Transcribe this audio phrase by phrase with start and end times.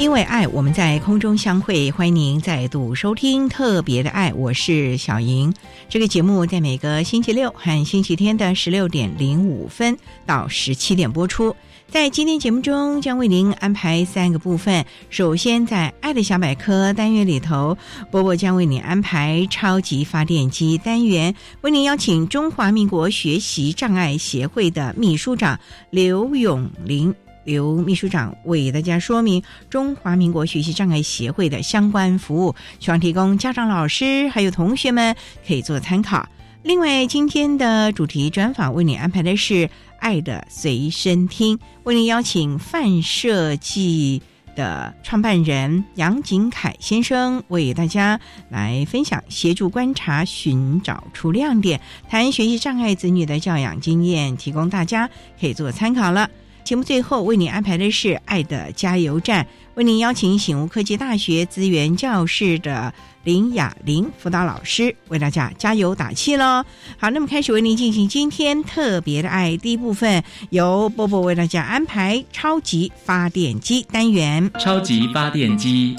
[0.00, 1.90] 因为爱，我们在空中相会。
[1.90, 5.52] 欢迎您再度收听《特别的爱》，我是小莹。
[5.90, 11.54] 这个节目在每个星期六和星期天的十六点零五分到十七点播出。
[11.86, 14.82] 在今天节目中，将为您安排三个部分。
[15.10, 17.76] 首先，在“爱的小百科”单元里头，
[18.10, 27.14] 波波将为您安排“超级发电机”单元，为您邀请中华民国学习障碍协会的秘书长刘永林。
[27.44, 36.28] 刘秘书长为大家说明中华民国学习障碍协会的相关服务，希望提供家长、老师还有同学们可以做参考。
[36.62, 39.54] 另外，今天的主题专访为你安排的是
[39.98, 44.20] 《爱的随身听》，为您邀请范设计
[44.54, 51.80] 的创办人杨景凯先生为大家来分享协助观察、寻找出亮点，
[52.10, 55.08] 谈学习障碍子女的教养经验，提供大家
[55.40, 56.28] 可以做参考了。
[56.64, 62.92] 节目最后为您安排的是“爱的加油站”，为您邀请醒悟科技大学资源教室的
[63.24, 66.64] 林雅玲辅导老师为大家加油打气喽。
[66.96, 74.50] 好，那么开始为您进行今天特别的爱第一部分，由波波为大家安排超级发电机单元。
[74.58, 75.96] 超级发电机，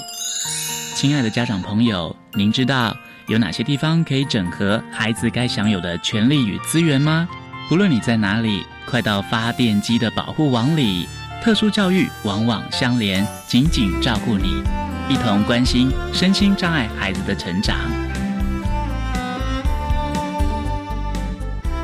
[0.94, 2.96] 亲爱的家长朋友，您知道
[3.26, 7.28] 有哪些地方可以整合孩子该享有的权利与资源吗？
[7.72, 8.66] 无论你在哪里。
[8.84, 11.08] 快到发电机的保护网里，
[11.42, 14.62] 特殊教育网网相连，紧紧照顾你，
[15.08, 17.74] 一同关心身心障碍孩子的成长。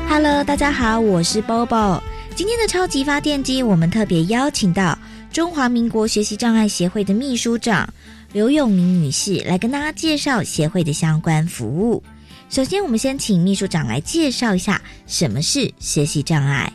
[0.07, 1.99] Hello，大家好，我是 Bobo。
[2.35, 4.95] 今天的超级发电机，我们特别邀请到
[5.33, 7.91] 中华民国学习障碍协会的秘书长
[8.31, 12.03] 刘永明女士来跟大家介绍协会的相关服务。
[12.49, 16.67] 首先，我们先请秘书长来介绍一下什么是学习障碍。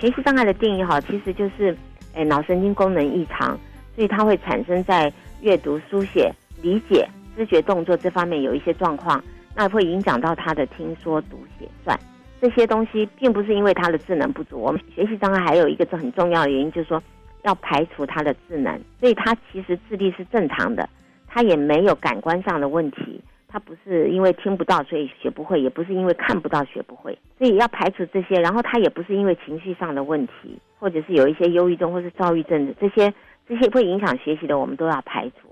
[0.00, 1.76] 学习障碍的定义哈，其实就是，
[2.14, 3.48] 诶，脑神经功能异常，
[3.94, 6.32] 所以它会产生在阅读、书写、
[6.62, 9.22] 理解、知觉、动作这方面有一些状况，
[9.54, 12.00] 那会影响到他的听说读写算
[12.40, 14.58] 这些东西，并不是因为他的智能不足。
[14.58, 17.02] 我们学习障碍还有一个很重要的原因，就是说
[17.42, 20.88] 要排除他的智能，所以他其实智力是正常的，
[21.26, 23.22] 他也没有感官上的问题。
[23.52, 28.40] 他不是因为听不到所以学不会，也不是因为看不到学不会，所以要排除这些。
[28.40, 33.12] 然后他也不是因为情绪上的问题，或者是有一些忧郁症或是躁郁症的这些，
[33.48, 35.48] 这些会影响学习的，我们都要排除。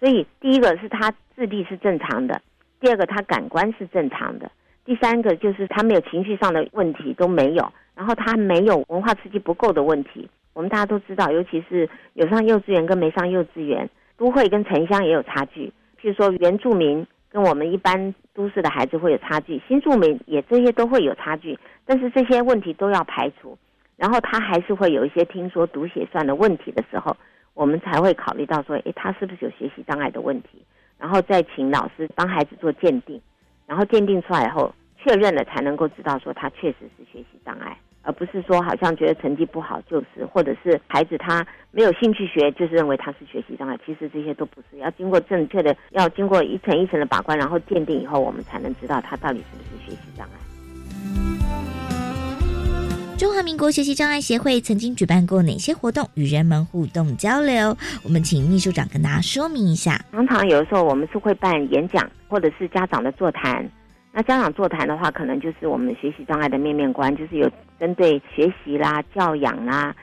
[0.00, 2.42] 所以第一个是他智力是正常的，
[2.80, 4.50] 第二个他感官是正常的，
[4.84, 10.28] 第三个就是他没有情绪上的问题都没有，然后他没有文化刺激不够的问题。
[10.52, 15.72] 我们大家都知道，尤其是有上幼稚园跟没上幼稚园，都会跟城乡也有差距。
[16.02, 17.06] 譬如说原住民。
[17.36, 23.58] 跟我们一般都市的孩子会有差距，新住民也这些都会有差距，但是这些问题都要排除，
[23.94, 27.14] 然后他还是会有一些听说读写算的问题的时候，
[27.52, 30.64] 我们才会考虑到说，诶，他是不是有学习障碍的问题，
[30.98, 33.20] 然后再请老师帮孩子做鉴定，
[33.66, 37.76] 然后鉴定出来以后确认了，才能够知道说他确实是学习障碍。
[38.06, 43.76] 而不是说好像觉得成绩不好就是，或者是孩子他没有兴趣学，就是认为他是学习障碍。
[43.84, 50.38] 其实这些都不是，要经过正确的，要经过一层一层的把关，然后鉴定以后，我们才能知道他到底是不是学习障碍。
[53.18, 57.76] 中华民国学习障碍协会曾经举办过哪些活动与人们互动交流？
[58.04, 60.00] 我们请秘书长跟大家说明一下。
[60.12, 63.68] 常常有的时候我们是会办演讲，或者是家长的座谈。
[64.16, 67.46] 那家长座谈的话，可能就是我们学习障碍的面面观，就是有
[67.78, 69.94] 针对学习啦、教养啦，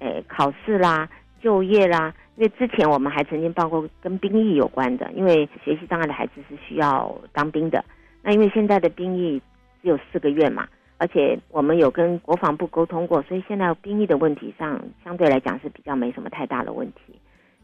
[0.00, 1.08] 诶考试啦、
[1.40, 2.12] 就业啦。
[2.36, 7.82] 因为之前我们还曾经报过跟兵役有关的，因为学习障碍的孩子是需要当兵的。
[8.22, 9.40] 那因为现在的兵役
[9.80, 10.68] 只有四个月嘛，
[10.98, 17.18] 而且我们有跟国防部沟通过，所以现在兵役的问题上相对来讲是比较没什么太大的问题。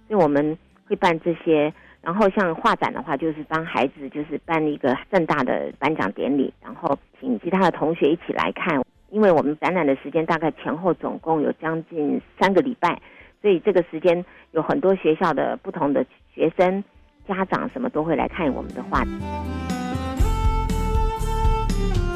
[0.09, 0.57] 所以我们
[0.87, 8.83] 会办这些，然后像画展的话，就是帮孩子就是办一个盛大的颁奖典礼，然后请其他的同学一起来看。
[9.11, 13.01] 因为我们展览的时间大概前后总共有将近三个礼拜，
[13.41, 14.23] 所以这个时间
[14.53, 16.05] 有很多学校的不同的
[16.35, 16.85] 学生、
[17.27, 19.03] 家长什么都会来看我们的画。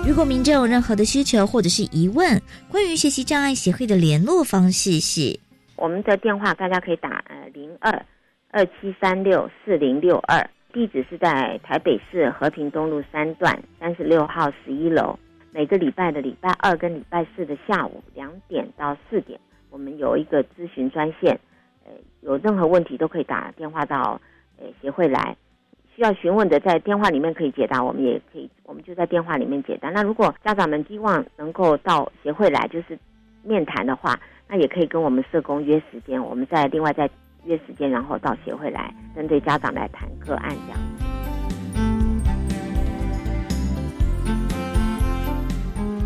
[0.07, 2.41] 如果民众有任何的需求或者是疑问，
[2.71, 5.41] 关于学习障碍协会的联络方式是，
[5.77, 8.05] 我们的电话大家可以打呃零二
[8.55, 15.19] 二七三六四零六二，地址是在台北市和平东路三段三十六号十一楼。
[15.53, 19.41] 每个礼拜的礼拜二跟礼拜四的下午两点到四点，
[19.71, 21.41] 我们有一个咨询专线，
[21.87, 24.21] 呃，有任何问题都可以打电话到
[24.59, 25.35] 呃协会来。
[25.97, 29.89] 需要询问的在电话里面可以解答，我们也可以，我们就在电话里面解答。
[29.89, 32.99] 那如果家长们希望能够到协会来，就是
[33.43, 37.09] 面谈的话，那也可以跟我们社工约时间，我们再另外再
[37.45, 40.81] 约时间，然后到协会来针对家长来谈个案这样。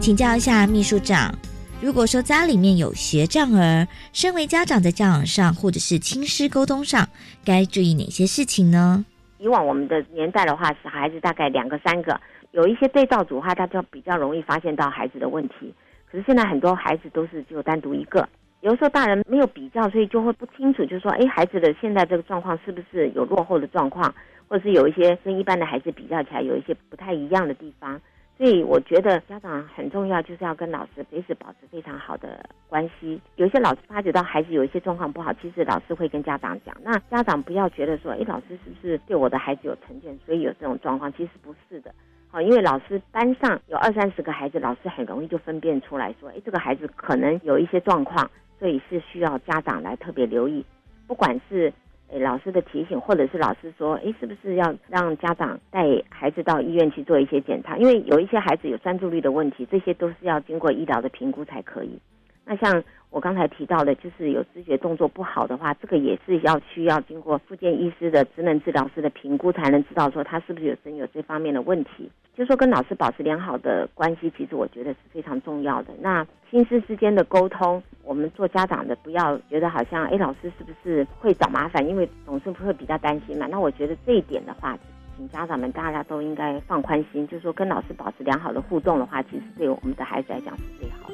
[0.01, 1.35] 请教一下秘书长，
[1.83, 7.09] 如果说家里面有学障儿，身为家长在教养上或者是亲师沟通上，
[7.45, 9.05] 该注意哪些事情呢？
[9.39, 12.19] 以往我们的年代的话，是孩子大概两个三个，
[12.53, 15.75] 有一些对照组的话，他就比较容易发现到孩子的问题。
[16.11, 18.27] 可是现在很多孩子都是只有单独一个，
[18.61, 24.13] 有的时候大人没有比较，所以就会不清楚，就说哎，孩子的现在这个状况是不是有落后的状况，
[24.49, 28.01] 或者是有一些跟一般的孩子比较起来有一些不太一样的地方。
[28.39, 33.19] 所以我觉得家长很重要，就是要跟老师随时保持非常好的关系。
[33.37, 36.77] 有些老师发觉到孩子有一些状况不好，其实老师会跟家长讲。
[36.83, 41.11] 那家长不要觉得说，哎，老师是不是对我的孩子有成见，所以有这种状况？
[41.15, 41.91] 其实不是的。
[42.29, 50.65] 好，因为老师班上有二三十个孩子，老师很容易就分辨出来说，哎，这个孩子可能有一些状况，所以是需要家长来特别留意，
[51.07, 51.73] 不管是。
[52.09, 57.77] 诶，老师的提醒，或者是老师说，诶，是不是要让家长带孩子到医院去做一些检查？
[57.79, 61.99] 因为有一些孩子有专注力的问题，这些都是要经过医疗的评估才可以。
[62.49, 72.09] 那像我刚才提到的，就是有知觉动作不好的话，这个也是要需要经过复健医师的职能治疗师的评估，才能知道说他是不是有真有这方面的问题。
[72.37, 75.95] 就说跟老师保持良好的关系，其实我觉得是非常重要的。
[76.01, 81.85] 那心师之间的沟通，我们做家长的不要觉得好像，哎，老师是不是会找麻烦？
[81.89, 83.49] 因为总是会比较担心嘛。
[83.51, 84.79] 那我觉得这一点的话，
[85.17, 91.11] 请家长们大家都应该放宽心，就说跟老师保持良好的互动的话，其实对我们的孩子来讲是最好。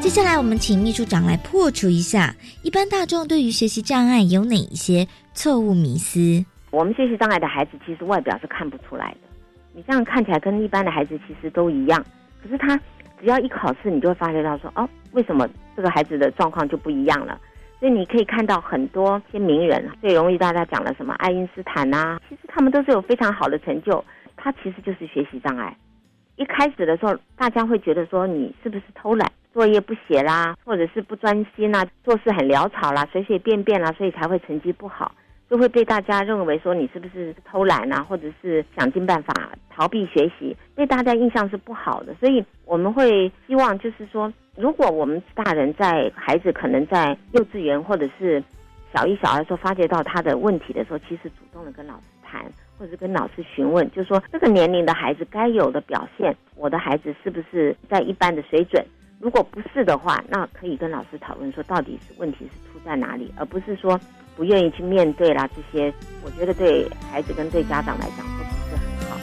[0.00, 6.42] 接下来，我们请秘书长来破除一下一般大众对于学习障碍有哪一些错误迷思。
[6.70, 9.28] 我们学习障碍的孩子其实外表是看不出来的，
[9.74, 12.04] 你这样看起来跟一般的孩子其实都一样，
[12.42, 12.76] 可是他
[13.20, 17.38] 只要一考试，你就会发觉到说，哦，为什么这个孩子的状况就不一样了？
[17.78, 24.02] 所以你可以看到很多些名人，最容易大家讲了什么爱因斯坦啊，其实他们都是有非常好的成就，
[24.36, 25.76] 他其实就是学习障碍。
[26.36, 29.30] 一开始的时候，大家会觉得说你是不是偷懒？
[29.52, 35.12] 作业不写啦，或者是不专心啦，做事很潦草啦，随随便便啦，所以才会成绩不好，
[35.48, 42.14] 就会被大家认为说你是不是偷懒啊，或者是想尽办法逃避学习，对大家印象是不好的。
[42.20, 48.42] 所以我们会希望就是说，如果我们大人在孩子可能在幼稚园或者是
[48.94, 52.44] 小一、小二时候发觉到他的问题的时候，其实主动的跟老师谈，
[52.78, 58.84] 或者跟老师询问，就说这个年龄的孩子该有的表现，我的孩子是不是在一般的水准？
[59.20, 64.00] 如果不是的话，那可以跟老师讨论说，到底是问题是出在哪里，而不是说
[64.34, 65.46] 不愿意去面对啦。
[65.48, 65.92] 这些
[66.24, 69.18] 我觉得对孩子跟对家长来讲都不是很好。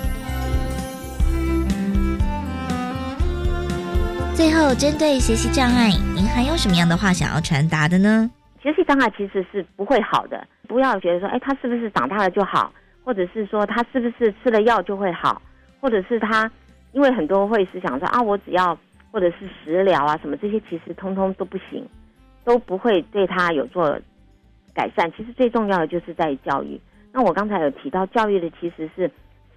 [4.36, 8.30] 最后，针对学习障碍，您还有什么样的话想要传达的呢？
[8.62, 12.72] 学习障碍其实是不会好的，不要觉得说，哎，他是不是长大了就好，
[13.04, 15.42] 或者是说他是不是吃了药就会好，
[15.82, 16.48] 或者是他，
[16.92, 18.77] 因为很多会是想说啊，我只要。
[19.18, 21.84] 或者是食疗啊，什么这些其实通通都不行，
[22.46, 24.00] 都不会对他有做
[24.76, 25.12] 改善。
[25.14, 26.80] 其实最重要的就是在教育。
[27.12, 29.10] 那我刚才有提到教育的其实是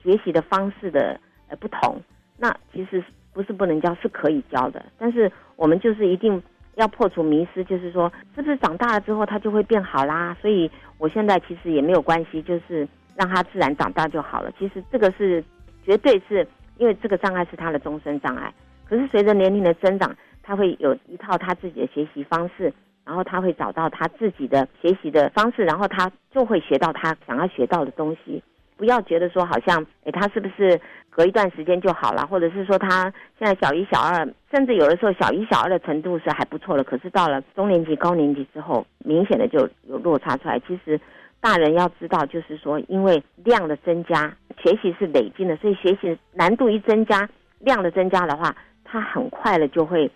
[0.03, 2.01] 学习的方式的呃不同。
[2.39, 4.83] 那其实不是不能教，是可以教的。
[4.97, 6.43] 但是我们就是一定
[6.77, 10.35] 要破除迷思，就是说是不是长大了之后他就会变好啦？
[10.41, 14.51] 所以我现在其实也没有关系，就是让他自然长大就好了。
[14.59, 15.45] 其实这个是
[15.85, 16.49] 绝对是
[16.79, 18.51] 因为这个障碍是他的终身障碍。
[18.91, 22.73] 可是随着年龄的增长，他会有一套他自己的学习方式，
[23.05, 28.43] 然后他会找到他自己的学习的方式，然后他就会学到他想要学到的东西。
[28.77, 40.59] 不要觉得说好像，哎，他是不是隔一段时间就好了，或者是说他现在小一、小二，甚至有的时候小一、小二的程度是还不错了，可是到了中年级、高年级之后，明显的就有落差出来。
[40.67, 41.01] 其实
[41.41, 47.29] 大人要知道，就是说，因为量的增加，学习是累积的，所以学习难度一增加，
[47.59, 48.57] 量的增加的话，
[48.91, 50.11] 他很快的就会，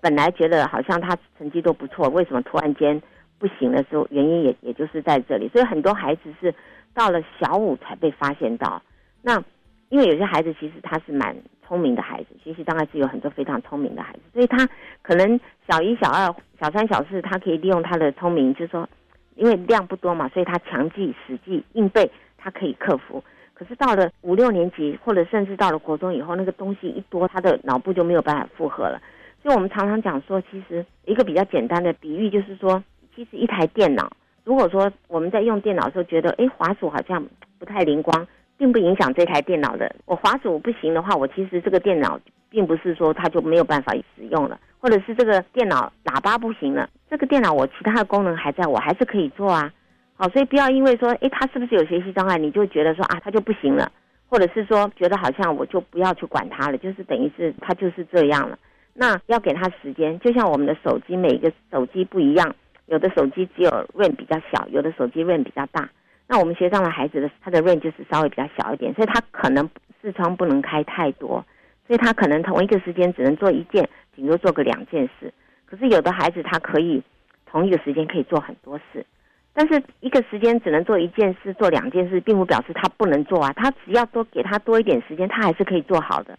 [0.00, 3.00] 本来觉得好像他成绩都不错，为什么突然间
[3.38, 5.48] 不行的时候，原因也也就是在这里。
[5.48, 6.54] 所以很多孩子是。
[6.96, 8.80] 到了小五才被发现到，
[9.20, 9.42] 那
[9.88, 14.64] 因为有些孩子其实他是蛮聪明的孩子，学习当然是有很多非常聪明的孩子，所以他
[15.02, 18.88] 可能小一、小二、小三、小四，他可以利用他的聪明，就是说，
[19.34, 23.24] 因为量不多嘛，所以他强记、死记、硬背，他可以克服。
[23.54, 29.00] 可是到了五六年级，或者甚至到了国中以后，那个东西一多，他的脑部就没有办法负荷了。
[29.42, 32.82] 所以我们常常讲说，其实一个比较简单的比喻就是说，
[33.14, 34.10] 其实一台电脑。
[34.42, 37.24] 如果说我们在用电脑的时候觉得，哎，滑鼠好像
[37.58, 38.26] 不太灵光，
[38.58, 39.94] 并不影响这台电脑的。
[40.04, 42.18] 我滑鼠不行的话，我其实这个电脑
[42.50, 49.72] 并不是说它就没有办法使用了，或者是这个电脑喇叭不行了，这个电脑我其他的功能还在我还是可以做啊。
[50.16, 53.90] 好，所以不要因为说，哎，他是不是有学习障碍，你就觉得说啊，他就不行了，
[54.28, 58.58] 或者是说觉得好像我就不要去管他了，就是等于是他就是这样了。
[58.94, 62.54] 那要给他时间，就像我们的手机，每个手机不一样。
[62.86, 65.88] 有的手机只有 RAM 比较小，有的手机 RAM 比较大。
[66.28, 69.68] 那我们学障的孩子的他的 RAM 就是稍微比较小一点，所以他可能
[70.00, 71.44] 视窗不能开太多，
[71.86, 75.32] 所以他可能同一个时间只能做一件，顶多做个两件事。
[75.64, 77.02] 可是有的孩子他可以
[77.46, 79.04] 同一个时间可以做很多事，
[79.54, 83.52] 但是一个时间只能做一件事、做两件事，并不表示他不能做啊。
[83.54, 86.36] 他只要多给他多一点时间，他还是可以做好的。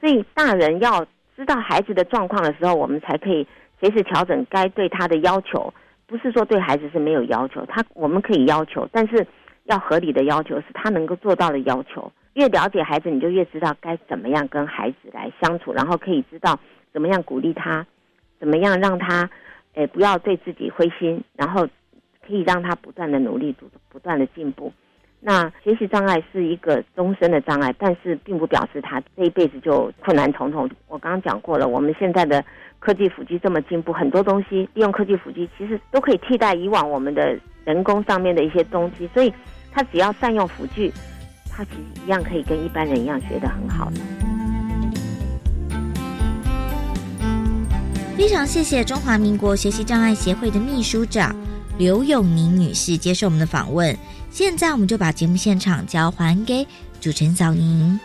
[0.00, 1.06] 所以大人要
[1.36, 3.46] 知道孩子的状况的时候，我们才可以
[3.80, 5.72] 随时调整该对他的要求。
[6.08, 9.26] 不是说对孩子是没有要求，他我们可以要求，但是
[9.64, 12.12] 要合理的要求，是他能够做到的要求。
[12.34, 16.58] 越了解孩子，你就越知道该怎么样跟孩子来相处，然后可以知道
[16.92, 17.86] 怎么样鼓励他，
[18.38, 19.28] 怎么样让他，
[19.74, 21.66] 诶不要对自己灰心，然后
[22.26, 23.54] 可以让他不断的努力，
[23.88, 24.72] 不断的进步。
[25.20, 30.68] 那学习障碍是一个终身的障碍，但是并不表示他这一辈子就困难重重。
[30.88, 32.44] 我刚刚讲过了，我们现在的。
[32.78, 39.08] 科技辅机这么进步，很多东西利用科技辅机，其实都可以替代以往我们的人工上面的一些东西。
[39.14, 39.32] 所以，
[39.72, 40.92] 他只要善用辅具，
[41.50, 43.96] 他其实一样可以跟一般人一样学得很好的。
[48.14, 51.34] 非常谢谢中华民国学习障碍协会的秘书长
[51.78, 53.96] 刘永宁女士接受我们的访问。
[54.30, 56.66] 现在，我们就把节目现场交还给
[57.00, 57.98] 主持人小宁。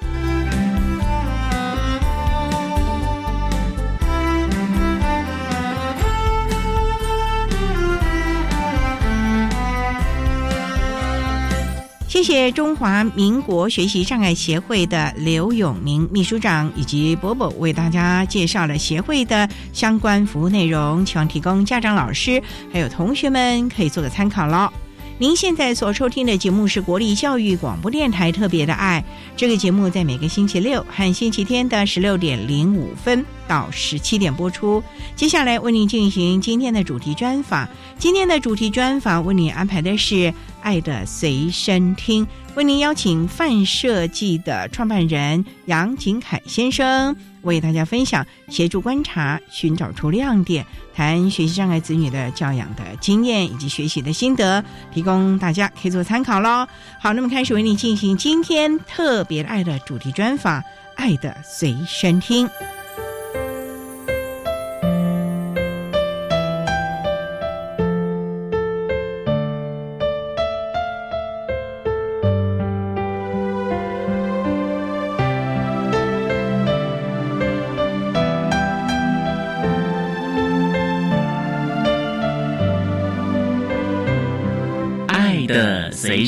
[12.21, 22.39] 谢谢中华民国学习障碍协会的刘永明秘书长以及伯伯为大家介绍了协会的相关服务内容，希望提供家长、老师
[22.71, 24.71] 还有同学们可以做个参考喽。
[25.17, 29.03] 您现在所收听的节目是国立教育广播电台特别的爱，
[29.35, 34.83] 这个节目在每个星期六和星期天的十六点零五分到十七点播出。
[35.15, 37.67] 接下来为您进行今天的主题专访，
[37.99, 40.15] 今天的主题专访为您安排的是
[40.61, 42.25] 《爱的随身听》，
[42.55, 47.15] 为您邀请范设计的创办人杨景凯先生。
[47.41, 50.63] 为大家分享协助观察、寻找出亮点，
[50.93, 54.63] 谈学习障碍子女的教养的经验以及学习的心得，
[54.93, 56.67] 提供大家可以做参考喽。
[56.99, 60.61] 好，那么开始为你进行今天特别爱的主题专访，
[60.95, 62.47] 《爱的随身听》。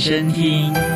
[0.04, 0.93] 身听。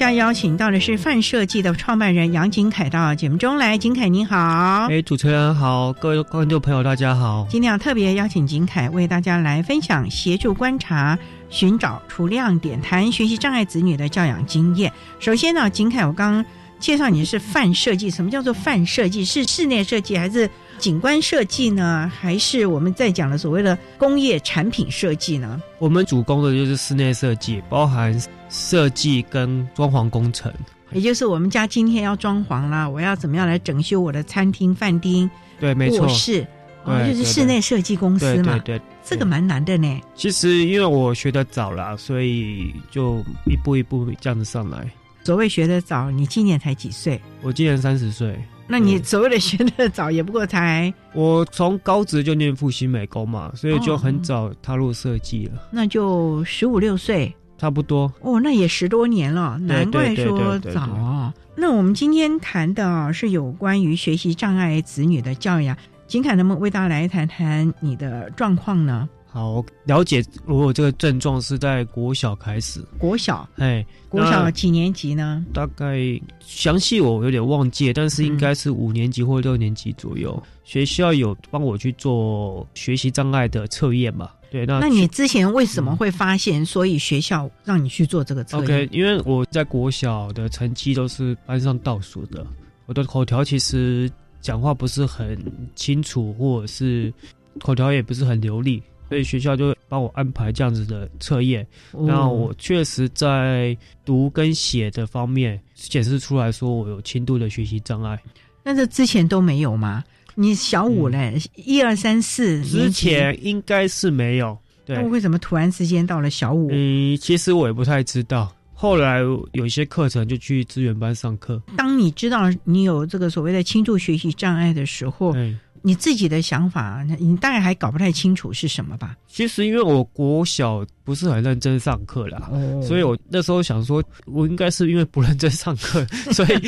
[0.00, 3.76] 家邀请到的是范设计的创办人杨景凯到节目中来。
[3.76, 7.46] 景凯您好，哎，主持人好，各位观众朋友大家好。
[7.50, 11.18] 今天要特别邀请景凯为大家来分享协助观察、
[11.50, 14.90] 寻找出亮点，谈学习障碍子女的教养经验。
[15.18, 16.44] 首先呢，景凯，我刚刚
[16.78, 19.22] 介绍你是范设计，什么叫做范设计？
[19.22, 20.48] 是室内设计还是
[20.80, 22.10] 景观设计呢？
[22.18, 25.60] 还是我们在讲的所谓的工业产品设计呢？
[25.78, 28.18] 我们主攻的就是室内设计，包含
[28.48, 30.52] 设计跟装潢工程。
[30.92, 35.30] 也就是我们家今天要装潢啦，我要怎么样来整修我的餐厅、饭厅？
[35.60, 36.44] 对，没错，是，
[36.84, 38.58] 哦，就是室内设计公司嘛。
[38.64, 40.00] 对对，这个蛮难的呢。
[40.16, 44.90] 其实因为我学的早啦，所以就一步一步这样子上来。
[45.22, 47.20] 所谓学的早，你今年才几岁？
[47.42, 48.36] 我今年三十岁。
[48.70, 50.94] 那你所谓的学的早，也不过才……
[51.12, 55.60] 我从高职就念复兴美工嘛，所以就很早踏入设计了。
[55.72, 57.34] 那就十五六岁。
[57.58, 61.34] 差不多哦，那也十多年了，难怪说早啊。
[61.54, 69.06] 那我们今天谈的是有关于学习障碍子女的教养，金凯能不能为大家来谈谈你的状况呢？
[69.32, 75.46] 好，了解，如果这个症状是在国小开始，国小，哎，国小几年级呢？
[75.54, 75.98] 大概
[76.40, 80.42] 详细我有点忘记，但是应该是五年级或六年级左右。
[80.64, 84.30] 学校有帮我去做学习障碍的测验嘛？
[84.50, 86.66] 对，那那你之前为什么会发现？
[86.66, 92.44] 所以学校让你去做这个测验？OK，因为我在国小的成绩都是班上倒数的，
[92.86, 94.10] 我的口条其实
[94.40, 95.38] 讲话不是很
[95.76, 97.14] 清楚，或者是
[97.60, 101.66] 口条也不是很流利，所以学校就帮我安排这样子的测验。
[101.92, 108.16] 那我确实在读跟写的方面显示出来说我有轻度的学习障碍。
[108.62, 110.04] 那这之前都没有吗？
[110.36, 114.56] 你小五嘞，一二三四之前应该是没有。
[114.86, 116.68] 对，为什么突然之间到了小五？
[116.70, 118.54] 嗯，其实我也不太知道。
[118.72, 119.18] 后来
[119.52, 121.60] 有一些课程就去资源班上课。
[121.76, 125.34] 当你知道你有这个所谓的轻度学习障碍的时候。
[125.82, 129.16] 你自己的想法，你大概还搞不太清楚是什么吧？
[129.26, 132.50] 其实因为我国小不是很认真上课啦，
[132.82, 136.58] 所以我那时候想说，我应该是因为不认真上课， 所以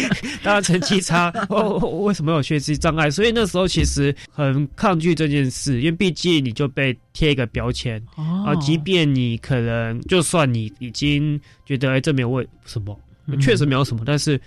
[0.43, 1.31] 大家成绩差。
[1.49, 3.11] 哦，为什么有学习障碍？
[3.11, 8.55] 所以那时候其实很抗拒这件事，因为毕竟你就被贴一个标签啊。
[8.57, 12.99] 即便你可能就算你已经觉得哎这没有为什么，
[13.41, 14.41] 确实没有什么，但是。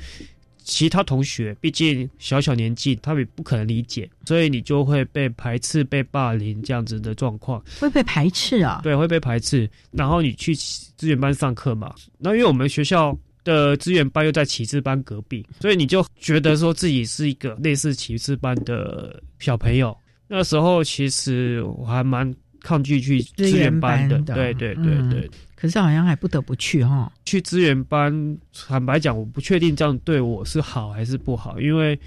[0.65, 7.63] 其他同学毕竟小小年纪，他们不可能理解，所以你就会被排斥、被霸凌这样子的状况。
[7.79, 8.81] 会被排斥啊？
[8.83, 9.69] 对，会被排斥。
[9.91, 19.95] 然后你去资源班上课嘛，那因为我们学校的资源班又在启智班隔壁，所以你就觉得说自己是一个类似启智班的小朋友。
[20.27, 22.33] 那时候其实我还蛮
[22.65, 25.29] 抗拒去资源班的，对对对对。
[25.55, 31.97] 可是好像还不得不去哈，去资源班，坦白讲，我不确定这样对我是好还是不好，因为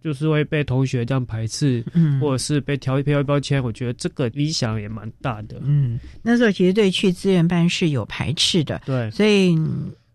[0.00, 5.60] 就是会被同学这样排斥，嗯，或者是被挑一标标签，我觉得这个理想也蛮大的。
[5.62, 9.58] 嗯，那时候其实对去资源班是有排斥的，对，所以。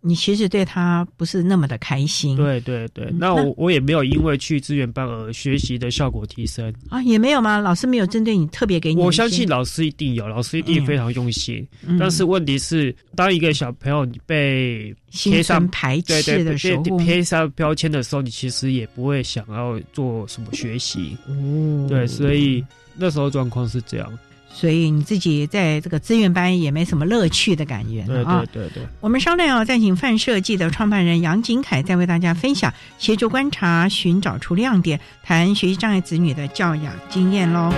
[0.01, 3.11] 你其实对他不是那么的开心，对对对。
[3.17, 7.57] 那我我也没有因为去资源班而学习的效果提升啊，也没有吗？
[7.57, 9.01] 老师没有针对你特别给你。
[9.01, 11.67] 我相信老师一定有，老师一定非常用心。
[11.99, 21.17] 但是问题是，当一个小朋友被贴上排斥的时候，贴上标签的时候，你其实也不会想要做什么学习。
[21.27, 22.63] 哦，对，所以
[22.95, 24.19] 那时候状况是这样。
[24.59, 28.43] 所以你自己在这个资源班也没什么乐趣的感觉啊！
[28.51, 37.71] 对对对对，我们稍待要再请范设计的创办人杨景凯再为大家分享协助观察、寻找出亮点，谈学习障碍子女的教养经验喽。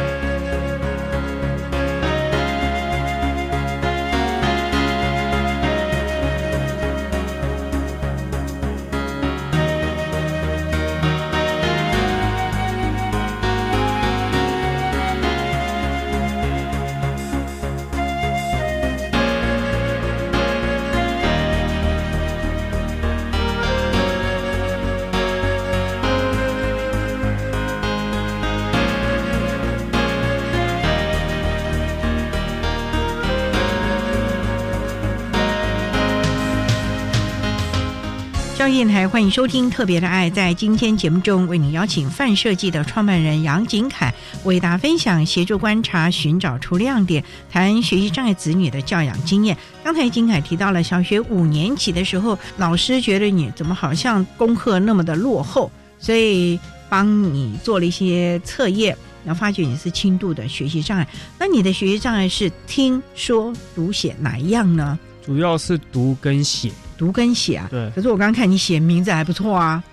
[38.74, 40.30] 电台欢迎收听《特别的爱》。
[40.34, 44.14] 在今天节目中，为你邀请范设计的创办人杨景凯
[44.46, 49.58] 为大家分享协助观察、寻找出亮点，谈学习障碍子女的教养经验。
[49.84, 61.08] 刚才景凯提到了小学五年级的时候，老师觉得你怎么好像功课那么的落后，所以帮你做了一些测验，然后发觉你是轻度的学习障碍。
[61.38, 64.98] 那你的学习障碍是听说读写哪一样呢？
[65.30, 66.72] 主要是读跟写。
[66.98, 67.68] 读跟写啊。
[67.70, 67.92] 对。
[67.94, 69.84] 可是我刚刚看你写名字还不错啊。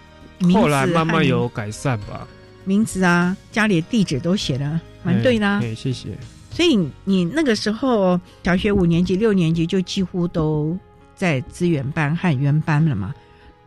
[0.54, 2.26] 后来慢慢有改善吧。
[2.64, 5.60] 名字啊，家里的地址都写的蛮对的。
[5.60, 6.08] 对，谢谢。
[6.50, 10.74] 所以你那个时候小学五年级、六年级就几乎都
[11.14, 13.14] 在资源班和原班了嘛？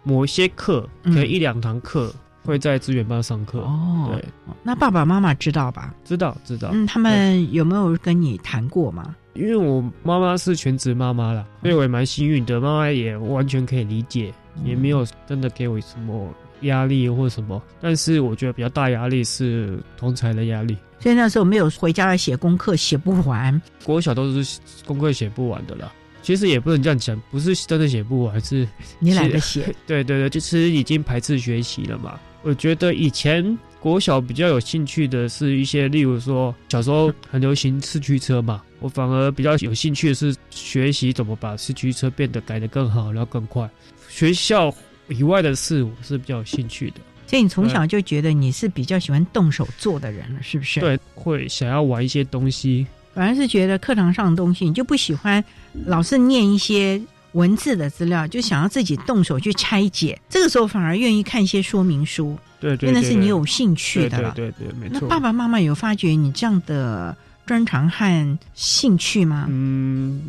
[0.01, 2.12] 某些课，可能一两堂课
[2.49, 3.59] 会在资源班上课。
[3.59, 4.25] 哦，对。
[4.63, 5.93] 那爸爸妈妈知道吧？
[6.03, 6.69] 知道，知道。
[6.73, 9.15] 嗯，他们有没有跟你谈过吗？
[9.35, 14.33] 因为我妈妈是全职妈妈啦，所以我也蛮幸运的，妈妈也完全可以理解，
[14.65, 16.27] 也没有真的给我什么。
[16.63, 20.75] 压力或什么，但是我觉得比较大压力是同才的压力。
[20.99, 23.62] 所以那时候没有回家来写功课，写不完。
[23.85, 25.89] 国小都是功课写不完的啦。
[26.21, 28.67] 其实也不能这样讲，不是真的写不完，是
[28.99, 29.73] 你懒得写。
[29.88, 32.19] 对对对，就是已经排斥学习了嘛。
[32.41, 43.69] 我觉得以前国小比较有兴趣的是一些，例如说小时候很流行四驱车嘛，我反而比较有兴趣的是学习怎么把四驱车变得改得更好，然后更快。
[44.08, 44.73] 学校。
[45.12, 50.80] 以外的事我是比较有兴趣的，所以你从小就觉得你是比较喜欢动手做的人了，是不是？
[50.80, 52.86] 对，会想要玩一些东西。
[53.12, 55.43] 反而是觉得课堂上的东西你就不喜欢，
[55.88, 57.02] 老是念一些
[57.33, 60.19] 文字的资料，就想要自己动手去拆解。
[60.29, 64.33] 这个时候反而愿意看一些说明书，对对，那是你有兴趣的了。
[64.35, 64.99] 对对，没错。
[65.01, 67.15] 那爸爸妈妈有发觉你这样的
[67.45, 69.45] 专长和兴趣吗？
[69.49, 70.21] 嗯。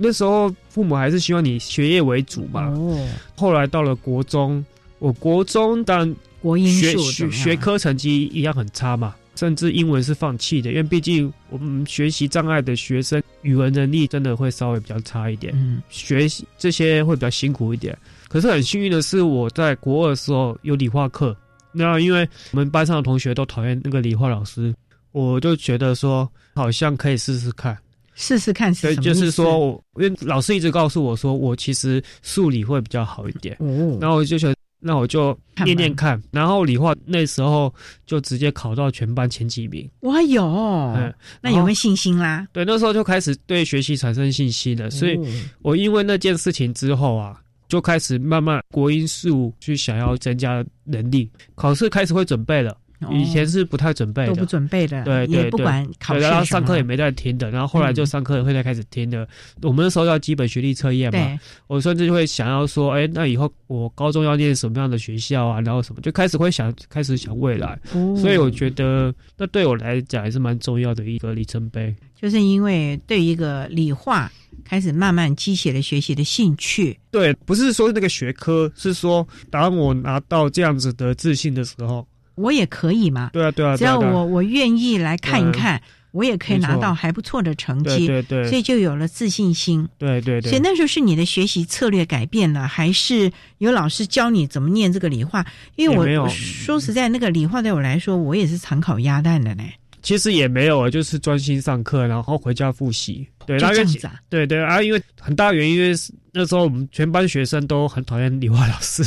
[0.00, 2.62] 那时候父母还是希望你学业为主嘛。
[2.68, 3.06] 哦。
[3.36, 4.64] 后来到了国中，
[5.00, 15.52] 我国中当国英数学学科成绩一样很差嘛，甚至英文是放弃的，因为毕竟我们学习障碍的学生语文能力真的会稍微比较差一点。
[15.54, 15.80] 嗯。
[15.88, 17.96] 学习这些会比较辛苦一点。
[18.28, 21.36] 可是很幸运的是，我在国二的时候有理化课，
[21.70, 24.74] 那因为我们班上的同学都讨厌那个理化老师，
[25.12, 27.78] 我就觉得说好像可以试试看。
[28.16, 33.56] 试试看是什么就是说，因为老师一直告诉我说，我其实数理会比较好一点。
[33.60, 33.96] 哦。
[34.00, 36.20] 然后我就想，那我就念念看。
[36.30, 37.72] 然后理化那时候
[38.06, 39.88] 就直接考到全班前几名。
[40.00, 40.46] 哇有，
[41.40, 42.46] 那有没有信心啦？
[42.52, 44.90] 对，那时候就开始对学习产生信心了。
[44.90, 45.18] 所以
[45.62, 52.76] 我因为那件事情之后啊，就开始慢慢国音数去想要增加能力，考试开始会准备了。
[53.10, 59.26] 以前是不太准备的，都不准备的，对对对，不管考试然后上课也没在听的，然后后来就上课也会再开始听的。
[59.62, 65.60] 我们那时候要基本学历测验嘛，我甚至会想要说，哎，那以后我高中要念什么样的学校啊？
[65.60, 67.78] 然后什么，就开始会想，开始想未来。
[68.16, 71.94] 所以我觉得，那对我来讲还是蛮重要的一个里程碑。
[72.20, 74.28] 就是因为对一个理化
[74.64, 76.98] 开始慢慢激起了学习的兴趣。
[77.12, 82.04] 对，不是说那个学科，是说当我拿到这样子的自信的时候。
[82.38, 83.30] 我也可以嘛？
[83.32, 88.06] 对啊，对啊，只要我我愿意来看一看，我也可以拿到还不错的成绩。
[88.06, 89.88] 对对，所以就有了自信心。
[89.98, 90.50] 对对对。
[90.50, 95.44] 所以那时候是你的学习策略改变了，还是有老师教你怎么念这个理化？
[95.76, 99.64] 因为我说实在，那个理化对我来说，我也是常考鸭蛋的呢。
[100.02, 103.26] 其实也没有，就是专心上课，然后回家复习。
[103.46, 104.20] 对，这样子啊。
[104.28, 105.94] 对对啊，因为很大原因，因为
[106.32, 109.02] 那时候我们全班学生都很讨厌理化老师，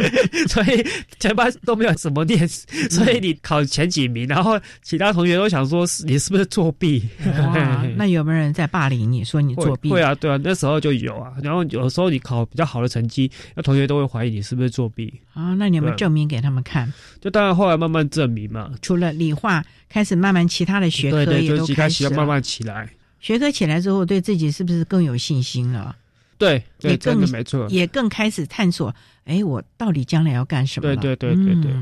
[0.48, 0.86] 所以
[1.18, 7.02] 全班都没有怎么念，所以你考前几名，然后其他同学都想说你是不是作弊？
[7.24, 9.88] 哇， 那有没有人在霸凌你说你作弊？
[9.88, 11.32] 会啊，对啊，那时候就有啊。
[11.42, 15.54] 然后有时候你考比较好的成绩，那同学都会怀疑你是不是作弊啊？
[15.54, 16.92] 那你有没有证明给他们看？
[17.18, 18.70] 就当然后来慢慢证明嘛。
[18.82, 22.88] 除了理化，开始慢慢其他的学科也都开始慢慢起来。
[23.20, 25.96] 学科起来之后，对自己是不是更有信心了？
[26.38, 28.94] 对，也更没错，也更开始探索。
[29.24, 30.94] 哎，我到底将来要干什么？
[30.94, 31.72] 对对对对对。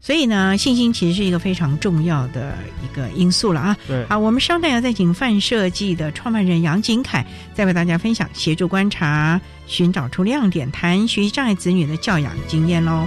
[0.00, 3.76] 所以呢，信心其实是一个非常重要的一个因素了啊。
[3.88, 4.06] 对。
[4.06, 13.06] 好，我们稍待要再请范设计的创办人杨景凯，再为大家分享协助观察、寻找出亮点、谈学习障碍子女的教养经验喽。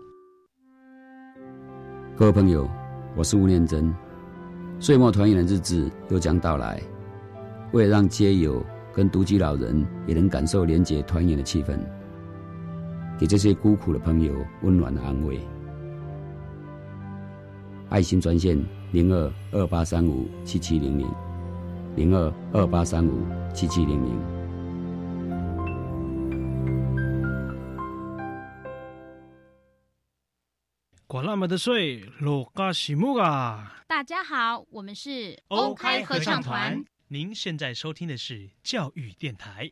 [2.21, 2.69] 各位朋友，
[3.15, 3.91] 我是吴念真。
[4.79, 6.79] 岁末团圆的日子又将到来，
[7.71, 11.79] 为了让街友跟独居老人也能感受廉洁团圆的气氛，
[13.17, 15.39] 给这些孤苦的朋友温暖的安慰。
[17.89, 18.55] 爱心专线。
[18.91, 21.07] 零二二八三五七七零零，
[21.95, 24.40] 零二二八三五七七零零。
[31.11, 33.83] 管那么的水，落嘎西木啊！
[33.85, 36.81] 大家好，我们是 OK 合唱团。
[37.09, 39.69] 您现在收听的是教育电台。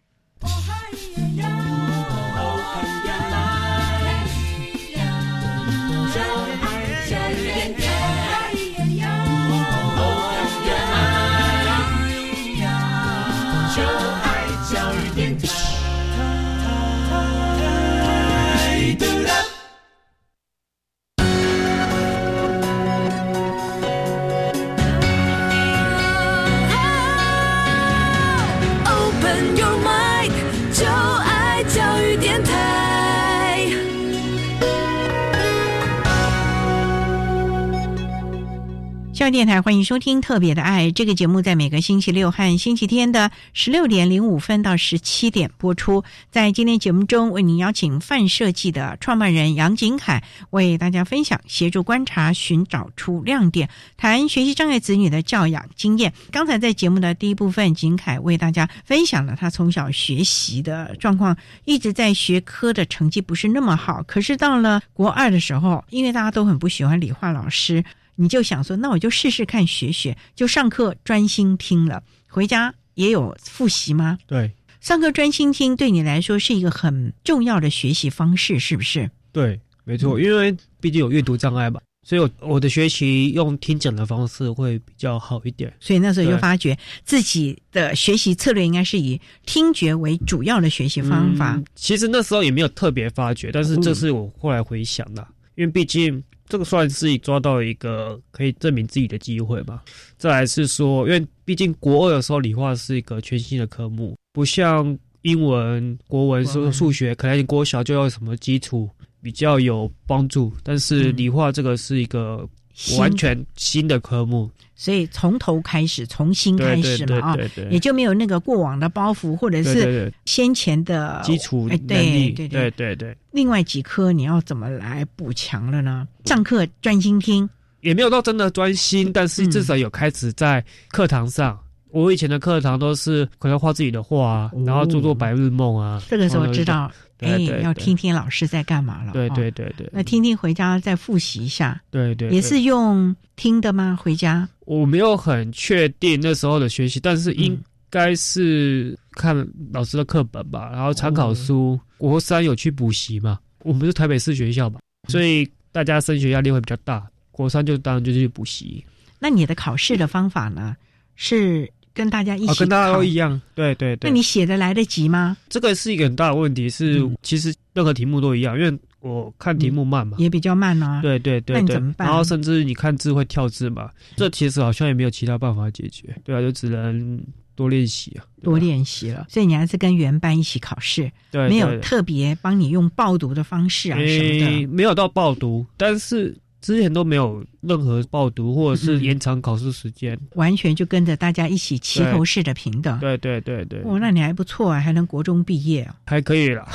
[39.20, 46.06] 教育电台欢迎收听《特别的爱》这个节目，在每个星期六和星期天的十六点零五分到十七点播出。
[46.32, 56.14] 在今天节目中，为您邀请范设计的创办人杨景凯为大家分享协助观察、寻找出亮点，谈学习障碍子女的教养经验。
[56.32, 67.84] 刚才在节目的第一部分，景凯为大家分享了他从小学习的状况，一直在学科的成绩不是那么好，可是到了国二的时候，因为大家都很不喜欢理化老师。
[68.22, 74.18] 你就想说，那我就试试看学学，就上课专心听了，回家也有复习吗？
[74.28, 74.52] 对，
[74.82, 79.10] 上课专心听对你来说是一个很重要的学习方式，是不是？
[79.32, 85.74] 对，没错，因为毕竟有阅读障碍嘛，所以我我的学习用听讲的方式会比较好一点。
[85.80, 91.58] 所以那时候就发觉自己的学习策略应该是以听觉为主要的学习方法。
[91.74, 96.22] 其实那时候也没有特别发觉，但是这是我后来回想的，因为毕竟。
[96.50, 99.84] 这个算是抓到一个可以证明自己的机会吧。
[100.18, 108.90] 再来是说，因为毕竟国二的时候理化是一个全新的科目，不像英文、国文、数数学，可能你国小就要什么基础
[109.22, 110.52] 比较有帮助。
[110.64, 112.50] 但是理化这个是一个
[112.98, 114.50] 完全新的科目。
[114.76, 117.38] 所以从头开始，从新开始嘛啊，
[117.70, 122.32] 也就没有那个过往的包袱，或者是先前的基础能力。
[122.32, 123.14] 对对对对。
[123.32, 126.08] 另外几科你要怎么来补强了呢？
[126.24, 127.50] 上课专心听，
[127.82, 131.60] 也没有到真的专心，但是至少有开始在课堂上。
[131.92, 136.02] 我以前的课堂都是可能画自己的画啊，然后做做白日梦啊。
[136.10, 136.92] 这个时候知道。
[137.20, 139.12] 哎，要听听老师在干嘛了。
[139.12, 141.82] 对对对对，那听听回家再复习一下。
[141.92, 144.00] 对对，也是用听的吗？
[144.02, 149.36] 回家我没有很确定那时候的学习，但是应该是看
[149.74, 151.78] 老师的课本吧，然后参考书。
[151.98, 153.38] 国三有去补习嘛？
[153.64, 157.06] 我们是台北市学校嘛，所以大家升学压力会比较大。
[157.32, 158.82] 国三就当然就去补习。
[159.20, 160.74] 那你的考试的方法呢？
[161.18, 161.70] 是？
[161.94, 164.10] 跟大家一起，跟大家都一样，对对对。
[164.10, 165.36] 那你写的来得及吗？
[165.50, 171.02] 这个是一个很大的问题，是其实任何题目都一样，因为我看题目慢嘛，也比较慢啊。
[171.02, 172.08] 对对对，那怎么办？
[172.08, 177.22] 然后甚至你看字会跳字嘛，这其实好像也没有其他办法解决，对啊，就只能
[177.56, 179.26] 多练习啊，多练习了。
[179.30, 186.36] 所以你还是跟原班一起考试，对，没有特别帮你用报读的方式啊什么的，没有到报读，但是。
[186.62, 193.00] 之前都没有任何报读或者是延长考试时间，完全就跟着大家一起齐头式的平等。
[193.00, 196.68] 对对对对，哦，那你还不错啊，还能国中毕业啊，还可以了，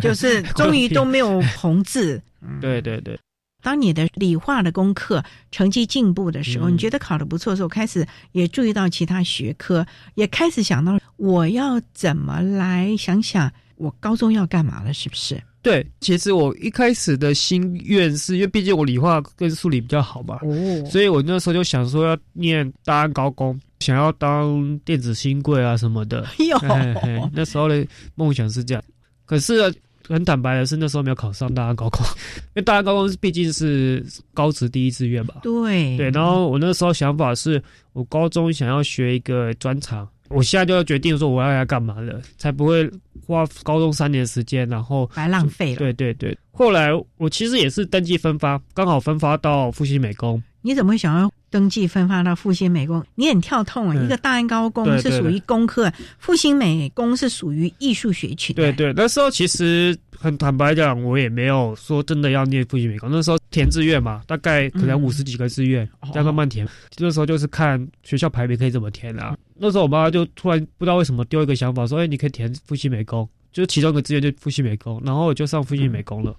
[0.00, 2.22] 就是 终于都没有红字。
[2.42, 3.18] 嗯 对对对，
[3.62, 6.74] 当你的理化的功课成绩进步的时候，嗯。
[6.74, 15.42] 你觉得考得不错的时候，开始也注意到其他学科，也开始想到我要怎么来想想我高中要干嘛了，是不是？
[15.64, 26.26] 对，其实我一开始的心愿是因为毕竟我理化跟数理比较好嘛，哦所以我那时候就想说要念大安高工，想要当电子新贵啊什么的。
[26.38, 28.84] 哟嘿嘿那时候的梦想是这样，
[29.24, 29.74] 可是
[30.06, 32.04] 很坦白的是，那时候没有考上大安高工，
[32.52, 35.36] 因为大安高工毕竟是高职第一志愿吧。
[35.42, 37.62] 对对，然后我那时候想法是
[37.94, 42.90] 我高中想要学一个专长，我现在就要决定说我要来干嘛了，才不会
[43.26, 45.78] 花高中三年时间，然后白浪费了。
[45.78, 50.42] 对对对，后来我其实也是登记分发，刚好分发到复兴美工。
[50.62, 53.04] 你怎么会想要登记分发到复兴美工？
[53.16, 53.94] 你很跳痛啊！
[53.94, 58.56] 嗯一个大安高工是属于工科，复兴美工是属于艺术学群。
[58.56, 63.10] 对对，那时候其实很坦白讲，我也没有说真的要念复兴美工。
[63.12, 66.66] 那时候填志愿嘛，大概可能嗯五十几个志愿，哦再慢慢填。
[66.96, 69.36] 那时候就是看学校排名可以怎么填啊。
[69.56, 76.34] 那时候我妈就突然不知道为什么丢一个想法，说：“哎，你可以填复兴美工。”就是其中一个志愿就复兴美工，然后我就上复兴美工了。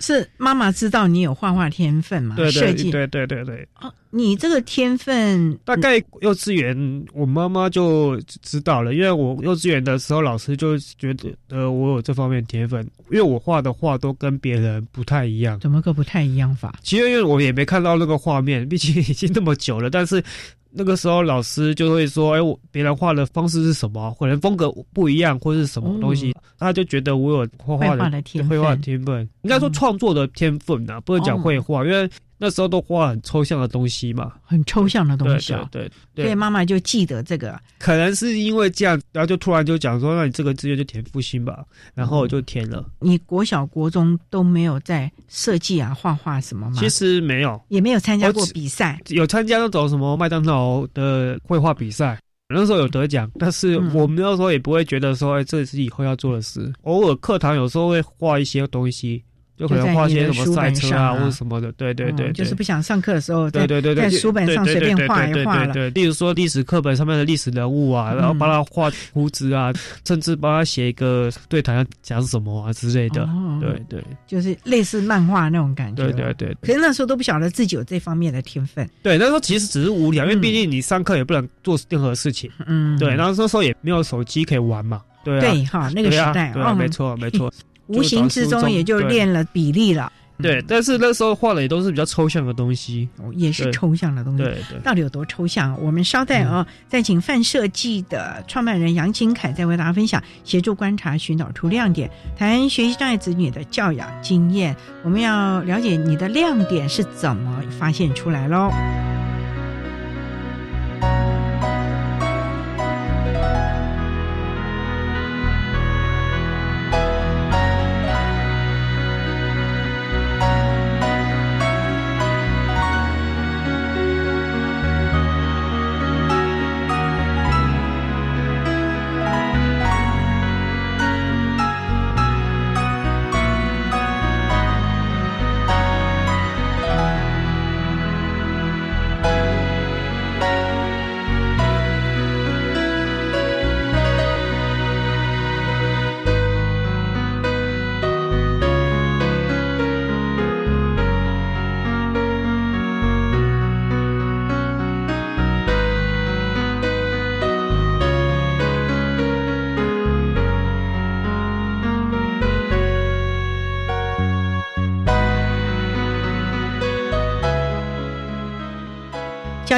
[0.00, 2.36] 是妈妈知道你有画画天分嘛？
[2.36, 2.52] 对。
[2.52, 3.68] 对对对对对。
[3.80, 15.58] 哦，你这个天分大概幼稚园，我妈妈就知道了，因为我幼稚园的时候，老师就觉得呃我有这方面天分，因为我画的画都跟别人不太一样。
[15.58, 16.78] 怎么个不太一样法？
[16.84, 20.22] 其实因为我也没看到那个画面，毕竟已经那么久了，但是
[20.70, 35.68] 那个时候老师就会说，哎，我别人画的方式是什么，可能风格不一样，或是什么东西，他就觉得我有画画的天分绘画的天分，应该说创作的天分啊，不能讲绘画，因为那时候都画很抽象的东西嘛，很抽象的东西啊。
[35.72, 37.58] 对对对，所以妈妈就记得这个。
[37.78, 42.84] 可能是因为这样，然后就突然就讲说，那你这个志愿就填复兴吧，然后我就填了。
[43.00, 46.76] 你国小、国中都没有在设计啊、画画什么吗？
[46.78, 52.18] 其实没有，也没有参加过比赛，有参加那种什么麦当劳的绘画比赛。
[52.50, 56.72] 那时候有得奖，但是嗯我们那时候也不会觉得说，哎，这是以后要做的事。
[56.84, 59.22] 偶尔课堂有时候会画一些东西，
[59.58, 61.72] 就可能画些什么赛车啊或者什么的。
[61.72, 65.72] 对对对，就是不想上课的时候，对对对对，在书本上随便画一画了。
[65.72, 69.72] 对，例如说历史课本上面的历史人物啊，然后帮他画胡子啊，
[70.06, 73.28] 甚至帮他写一个对台要讲什么啊之类的。
[73.60, 76.04] 对对，就是类似漫画那种感觉。
[76.04, 76.56] 对对对。
[76.62, 78.88] 可是那时候都不晓得自己有这方面的天分。
[79.02, 82.50] 对，那时候其实只是无聊，因为毕竟你上课也不能做任何事情。
[82.66, 82.98] 嗯。
[82.98, 85.02] 对，然后那时候也没有手机可以玩嘛。
[85.24, 87.52] 对对哈，那个时代对，没错没错。
[87.88, 90.12] 无形之中也就练了比例了。
[90.40, 94.44] 对，但是那时候画的也都是比较抽象的东西，也是抽象的东西。
[94.44, 95.76] 对对，到底有多抽象？
[95.82, 104.76] 我们稍待啊，再请范设计的创办人杨金凯再为大家分享，协助观察、寻找出亮点，谈学习障碍子女的教养经验。
[105.02, 108.70] 我们要了解你的亮点是怎么发现出来喽。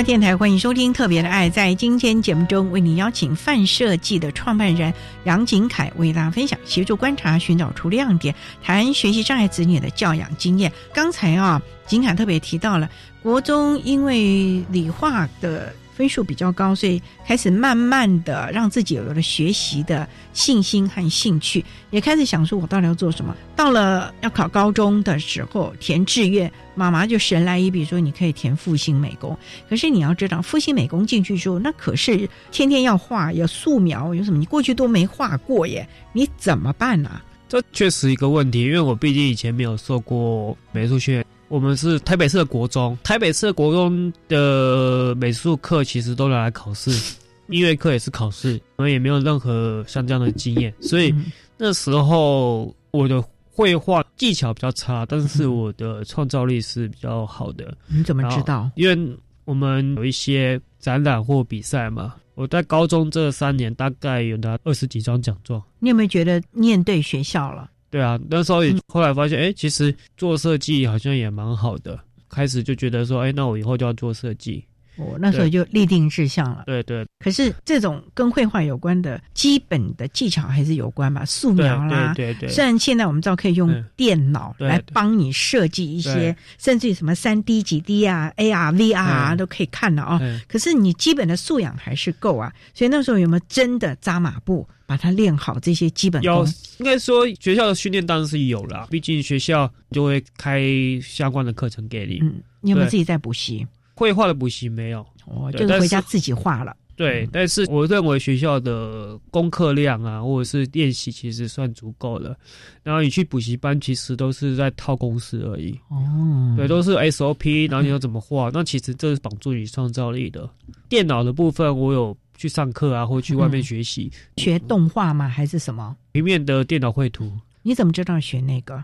[0.02, 1.50] 电台欢迎收听《特别的爱》。
[1.52, 4.92] 在今天节目中，为您邀请范设计的创办人
[5.24, 10.72] 杨景凯为大家分享协助观察、寻找出亮点，谈学习障碍子女的教养经验。
[10.94, 12.88] 刚才啊，景凯特别提到了
[13.22, 23.36] 国中因为理化的分数比较高，所以开始慢慢的让自己有了学习的信心和兴趣，也开始想说，我到底要做什么？
[23.54, 29.36] 到了要考高中的时候，填志愿，妈妈就神来一笔说，你可以填复兴美工。
[29.68, 34.38] 可是你要知道，复兴美工进去之后，那可是天天要画，要素描，有什么？
[34.38, 41.26] 你过去都没画过耶，你怎么办呢、这确实一个问题，因为我毕竟以前没有受过美术训练。
[41.50, 46.92] 我们是台北市的国中，台北市的国中的美术课其实都拿来考试，
[47.50, 51.12] 音乐课也是考试，我们也没有任何像这样的经验，所以
[51.58, 53.20] 那时候我的
[53.50, 57.76] 绘画技巧比较差，但是我的创造力是比较好的。
[57.88, 58.70] 你怎么知道？
[58.76, 62.14] 因为我们有一些展览或比赛嘛。
[62.36, 65.60] 我在高中这三年大概有拿二十几张奖状。
[65.80, 67.68] 你有没有觉得念对学校了？
[67.90, 71.98] 对啊，那时候也后来发现，哎，其实做设计好像也蛮好的。
[72.28, 74.64] 开始就觉得说，哎，那我以后就要做设计。
[75.00, 76.64] 我那时候就立定志向了。
[76.66, 77.06] 对对。
[77.18, 81.24] 可是这种跟绘画有关的基本的技巧还是有关吧？
[81.24, 82.48] 素描啦，对对对。
[82.48, 90.20] 虽然现在我们知道可以用电脑来帮你设计一些，甚至于什么三 D、几 D 啊、AR、VR 都可以看的啊。
[90.48, 92.52] 可是你基本的素养还是够啊。
[92.74, 96.46] 所以那时候有没有真的扎马步把它练好这些基本功？
[96.78, 100.62] 应该说学校的训练当然是有了，毕竟学校就会开
[101.02, 102.18] 相关的课程给你。
[102.22, 103.66] 嗯，你有没有自己在补习？
[104.00, 106.74] 绘画的补习没有，哦，就是回家自己画了。
[106.96, 112.34] 对，但是我认为学校的功课量啊，或者是练习，其实算足够了。
[112.82, 115.78] 然后你去补习班，其实都是在套公式而已。
[115.90, 118.48] 哦，对，都是 SOP，然后你要怎么画？
[118.54, 120.48] 那其实这是绑住你创造力的。
[120.88, 124.10] 电脑的部分，我有去上课啊，或去外面学习。
[124.38, 125.28] 学动画吗？
[125.28, 125.94] 还是什么？
[126.12, 127.30] 平面的电脑绘图。
[127.62, 128.82] 你怎么知道学那个？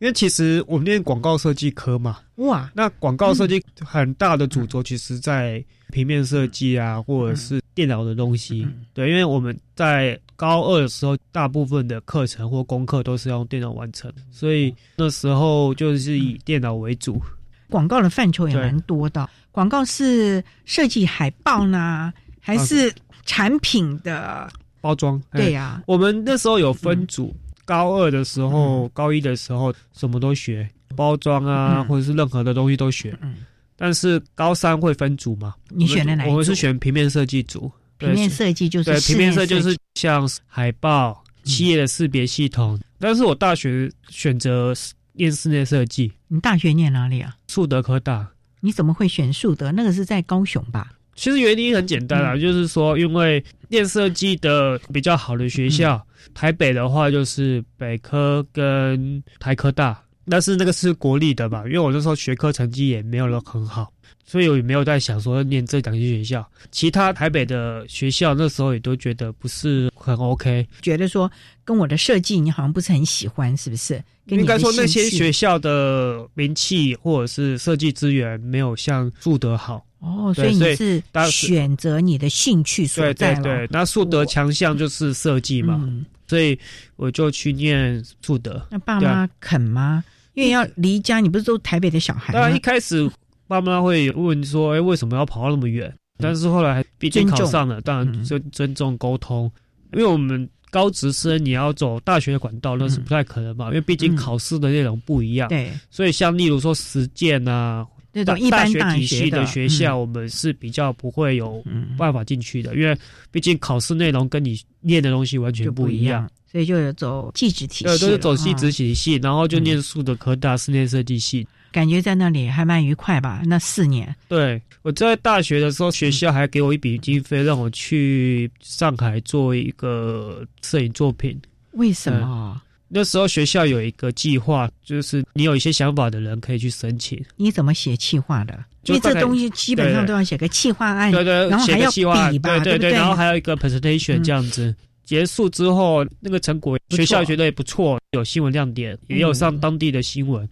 [0.00, 8.64] 因为其实我们念广告设计科嘛，哇，那广告设计很大的主轴，其实在平面设计啊，或者是电脑的东西。
[8.94, 17.20] 对，因为我们在高二的时候，大部分的课程或功课都是用电脑完成，所以那时候就是以电脑为主。
[17.68, 22.94] 广告的范畴也蛮多的，广告是设计海报呢，还是
[23.26, 24.48] 产品的
[24.80, 25.20] 包装？
[25.32, 27.34] 对呀，我们那时候有分组。
[27.68, 30.66] 高二的时候，高一的时候，什么都学，
[30.96, 33.14] 包装啊，或者是任何的东西都学。
[33.20, 33.34] 嗯，
[33.76, 35.54] 但是高三会分组嘛？
[35.68, 36.24] 你选的哪？
[36.26, 37.70] 我们是选平面设计组。
[37.98, 42.80] 平面设计就是对平面设计就是像海报、企业的识别系统。
[42.98, 44.72] 但是我大学选择
[45.12, 46.10] 念室内设计。
[46.28, 47.36] 你大学念哪里啊？
[47.48, 48.26] 树德科大。
[48.60, 49.70] 你怎么会选树德？
[49.72, 50.92] 那个是在高雄吧？
[51.18, 56.00] 其实原因很简单啊，就是说，因为念设计的比较好的学校，
[56.32, 60.00] 台北的话就是北科跟台科大，
[60.30, 61.64] 但是那个是国立的吧？
[61.66, 63.92] 因为我那时候学科成绩也没有很好，
[64.30, 66.46] 所以我也没有在想说念这两间学校。
[66.70, 71.32] 其他台北的学校那时候也都觉得不是很 OK，觉得说
[71.64, 74.04] 跟我的设计你好像不是很喜欢，是不是？
[74.26, 79.82] 应该说那些学校的名气或者是设计资源没有像树德好。
[80.00, 85.90] 哦，所以你是选择你的兴趣所在对对对，那树德强项就是设计嘛，
[86.26, 86.56] 所以
[86.96, 88.64] 我就去念树德。
[88.70, 90.04] 那爸妈肯吗？
[90.34, 92.34] 因为要离家，你不是都台北的小孩？
[92.34, 93.10] 当然一开始
[93.48, 99.50] 爸妈会问说：“哎，为什么要跑那么远？”但是后来毕竟考上了，当然尊尊重沟通。
[99.92, 105.48] 因为我们高职生你要走大学的管道，那是不太可能嘛，因为毕竟考试的内容不一样。
[105.48, 107.86] 对，所以像例如说实践啊。
[108.10, 111.62] 那种一般体系的学校，我们是比较不会有
[111.96, 112.96] 办法进去的，因为
[113.30, 123.42] 毕竟考试内容跟你念的东西完全不一样，所以就有走技职体系，对，都是走技职体系，然后就念数的科大室内设计系，感觉在那里还蛮愉快吧？
[123.44, 131.40] 那四年，对我在大学的时候，学校还给我一笔经费，让我去上海做一个摄影作品。
[131.72, 132.60] 为什么？
[132.90, 137.22] 那时候学校有一个计划，就是你有一些想法的人可以去申请。
[137.36, 138.64] 你怎么写计划的？
[138.84, 144.74] 因为这东西基本上都要写个计划案，对对，然后还要比吧，对对，然后还有一个 presentation 这样子。
[145.04, 150.48] 结束之后，那个成果学校觉得也不错，有新闻亮点，也有上当地的新闻。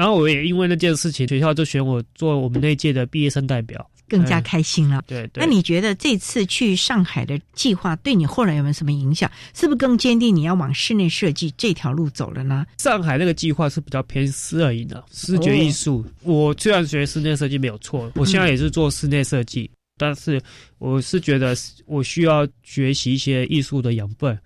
[0.00, 3.86] 然后我也因为那件事情，学校就选我做我们那届的毕业生代表。
[4.08, 5.04] 更加开心了。
[5.06, 9.30] 对，对那你觉得这次去上海的计划对你后来有没有什么影响？
[9.54, 12.64] 是不是更坚定你要往室内设计这条路走了呢？
[12.78, 16.02] 上海那个计划是比较偏私而已的视觉艺术。
[16.22, 20.40] 我虽然学室内设计没有错，我现在也是做室内设计，但是
[20.78, 24.36] 我是觉得我需要学习一些艺术的养分，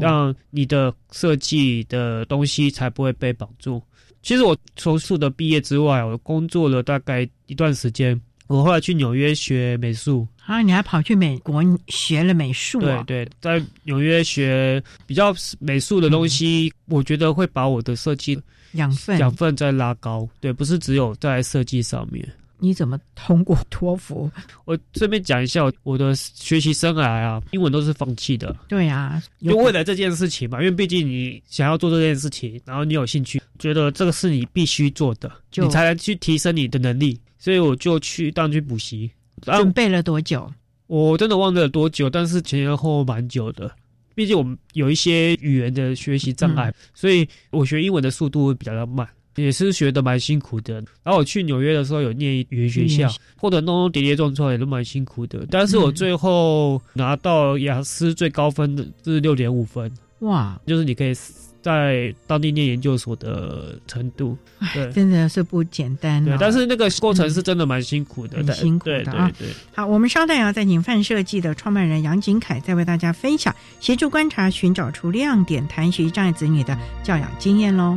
[0.00, 3.82] 让你的设计的东西才不会被绑住。
[4.22, 8.18] 其实我从数的毕业之外，我工作了大概一段时间。
[8.48, 13.02] 我后来去纽约学美术啊，你还跑去美国学了美术啊？
[13.06, 18.38] 对对，在纽约学比较美术的东西，我觉得会把我的设计
[18.72, 20.28] 养分养分再拉高。
[20.38, 22.28] 对，不是只有在设计上面。
[22.62, 24.30] 你怎么通过托福？
[24.64, 28.56] 我顺便讲一下我的学习生涯啊，英文都是放弃的。
[28.68, 37.20] 对啊，就为了这件事情嘛，因为毕竟你想要做这件事情，然后你有兴趣，觉得这个是你必须做的，你才能去提升你的能力。
[37.36, 39.10] 所以我就去当去补习，
[39.42, 40.48] 准备了多久？
[40.86, 43.68] 我真的忘了多久，但是前前后后蛮久的。
[44.14, 50.74] 毕竟我们有一些语言的学习障碍，所以我学英文的速度会比较慢，也是学的蛮辛苦的。
[51.02, 55.46] 然后我去纽约的时候有念语言学校，或者弄弄跌跌撞撞也都蛮辛苦的。
[55.50, 61.14] 但是我最后拿到雅思最高分的是六点五分，哇，就是你可以。
[61.62, 64.36] 在当地念研究所的程度，
[64.74, 66.24] 对，真的是不简单。
[66.24, 69.30] 对，但是那个过程是真的蛮辛苦的，很辛苦的啊。
[69.72, 77.96] 好，我们稍待要再请范设计的创办人杨景凯再为大家分享协助观察、寻找出亮点、谈学习障碍子女的教养经验喽。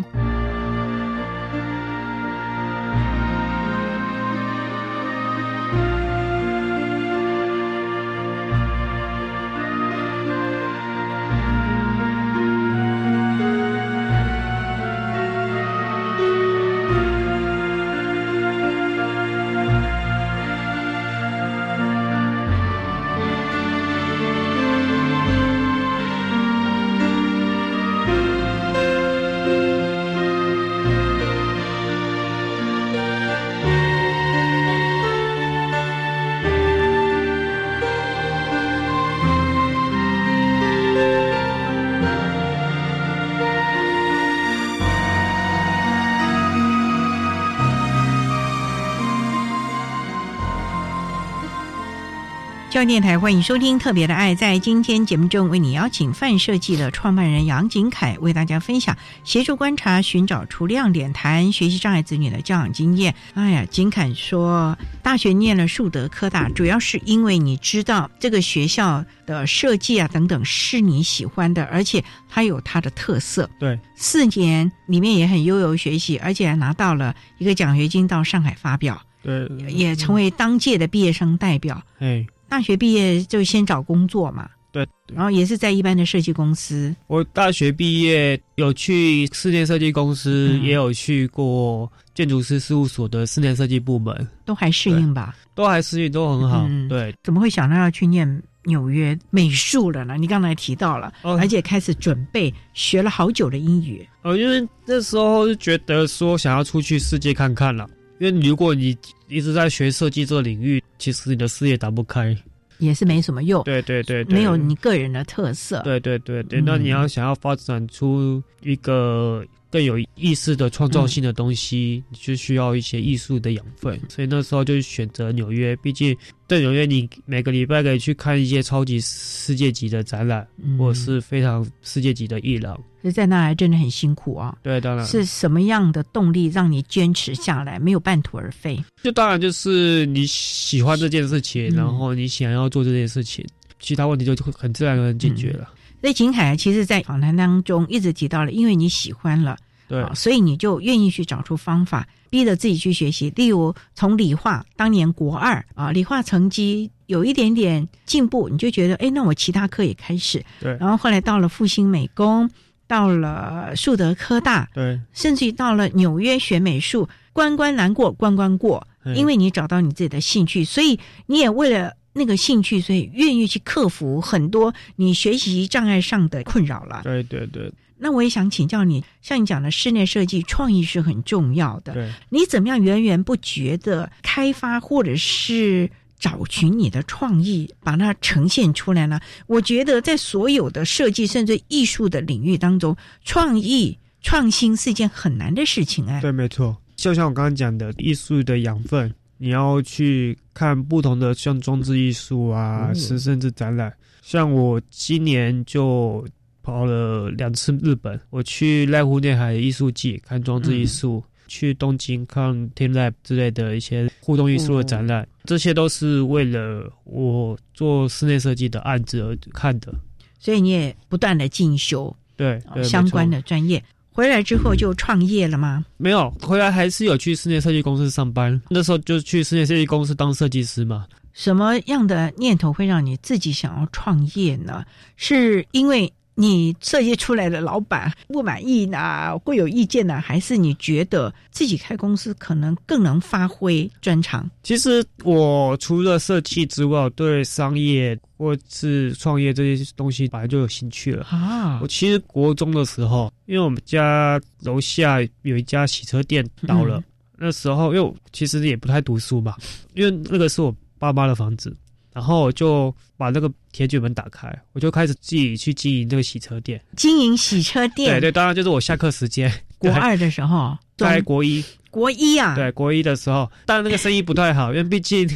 [52.75, 54.35] 教育电台欢迎收听《特别的爱》。
[54.37, 63.15] 在今天节目中，为你邀请范设计的创办人杨景凯为大家分享协助观察、寻找出亮点、谈学习障碍子女的教养经验。
[63.33, 73.49] 哎呀，景凯说，大学念了树德科大，主要是因为你知道这个学校的设计啊等等是你喜欢的，而且它有它的特色。
[73.57, 79.01] 对，四年里面也很悠游学习，而且还拿到了一个奖学金到上海发表。
[79.23, 81.81] 对，也成为当届的毕业生代表。
[81.99, 82.27] 哎。
[82.55, 86.95] 大学毕业就先找工作嘛，对，然后也是在一般的设计公司。
[87.07, 95.35] 我大学毕业有去室内设计公司，也有去过建筑师事务所的室内设计部门，都还适应吧？
[95.53, 96.65] 都还适应，都很好。
[96.87, 100.15] 对，怎么会想到要去念纽约美术了呢？
[100.17, 104.07] 你刚才提到了，而且开始准备学了好久的英语。
[104.21, 107.85] 哦，因为那时候就觉得说想要出去世界看看了。
[108.17, 108.97] 因为如果你
[109.27, 112.35] 一直在学设计这个领域，其实你的事业打不开，
[112.79, 113.63] 也是没什么用。
[113.63, 115.81] 对对对，没有你个人的特色。
[115.83, 119.45] 对对对对，那你要想要发展出一个。
[119.75, 125.75] 更有意思的创造性的东西，就需要一些艺术的养分，所以那时候就选择纽约。
[125.75, 126.15] 毕竟
[126.47, 130.47] 在纽约，你每个礼拜可以去看一些超级世界级的展览，
[130.77, 132.73] 或是非常世界级的艺廊。
[133.01, 134.57] 所以在那来真的很辛苦啊。
[134.63, 138.81] 对，当然是什么样的动力让你坚持下来，没有半途而废？
[139.03, 143.45] 就当然就是你喜欢这件事情，然后你想要做这件事情，
[143.81, 145.69] 其他问题就会很自然而然解决了。
[146.01, 149.57] 所以景海其实，在访谈当中一直提到了，因为你喜欢了。
[149.87, 153.29] 对，所以你就愿意去找出方法，逼着自己去学习。
[153.35, 160.43] 例如，从理化当年国二啊，理化成绩有一点点进步，你就觉得，哎，那我其他科也开始。
[160.59, 160.75] 对。
[160.79, 162.49] 然后后来到了复兴美工，
[162.87, 177.01] 到了树德科大，对，甚至于到了纽约学美术，关关难过关关过，因为你找到你自己的兴趣，所以你也为了那个兴趣，所以愿意去克服很多你学习障碍上的困扰了。
[177.03, 177.71] 对对对。
[177.97, 181.93] 那我也想请教你，像你讲的室内设计创意是很重要的。
[181.93, 189.19] 对，你怎么样源源不绝的开发或者是找寻你的创意，把它呈现出来呢？
[189.47, 196.19] 我觉得在所有的设计甚至艺术的领域当中，创意创新是一件很难的事情哎。
[196.21, 196.75] 对，没错。
[196.97, 199.13] 就像我刚刚讲的，艺术的养分，
[199.45, 203.93] 你要去看不同的像装置艺术啊，是甚至展览。
[204.23, 206.25] 像我今年就。
[206.65, 219.93] 跑了两次日本，我去濑户内海艺术季看装置艺术，去东京看 Team Lab 之类的一些互动艺术的展览，这些都是为了我做室内设计的案子而看的。
[220.39, 223.83] 所以你也不断的进修，对相关的专业。
[224.15, 225.83] 回来之后就创业了吗？
[225.97, 228.61] 没有，回来还是有去室内设计公司上班。
[228.69, 231.05] 那时候就去室内设计公司当设计师嘛。
[231.33, 234.85] 什么样的念头会让你自己想要创业呢？
[235.17, 236.13] 是因为？
[236.35, 244.49] 你设计出来的老板不满意呢，会有意见呢，还是你觉得自己开公司可能更能发挥专长？
[244.61, 251.79] 其实我除了设计之外，对商业或是创业这些东西本来就有兴趣了啊。
[251.81, 257.01] 我其实国中的时候，因为我们家楼下有一家洗车店倒了，
[257.37, 259.55] 那时候因为其实也不太读书嘛，
[259.93, 261.75] 因为那个是我爸妈的房子。
[262.15, 266.81] 然后我就把那个铁卷门打开，我就开始自己去经营这个洗车店。
[266.95, 271.61] 经营洗车店，对对，当然就是我下课时间， 国二的时候，在国一，
[271.91, 275.29] 国一啊，对，国一的时候，但那个生意不太好，因为毕竟。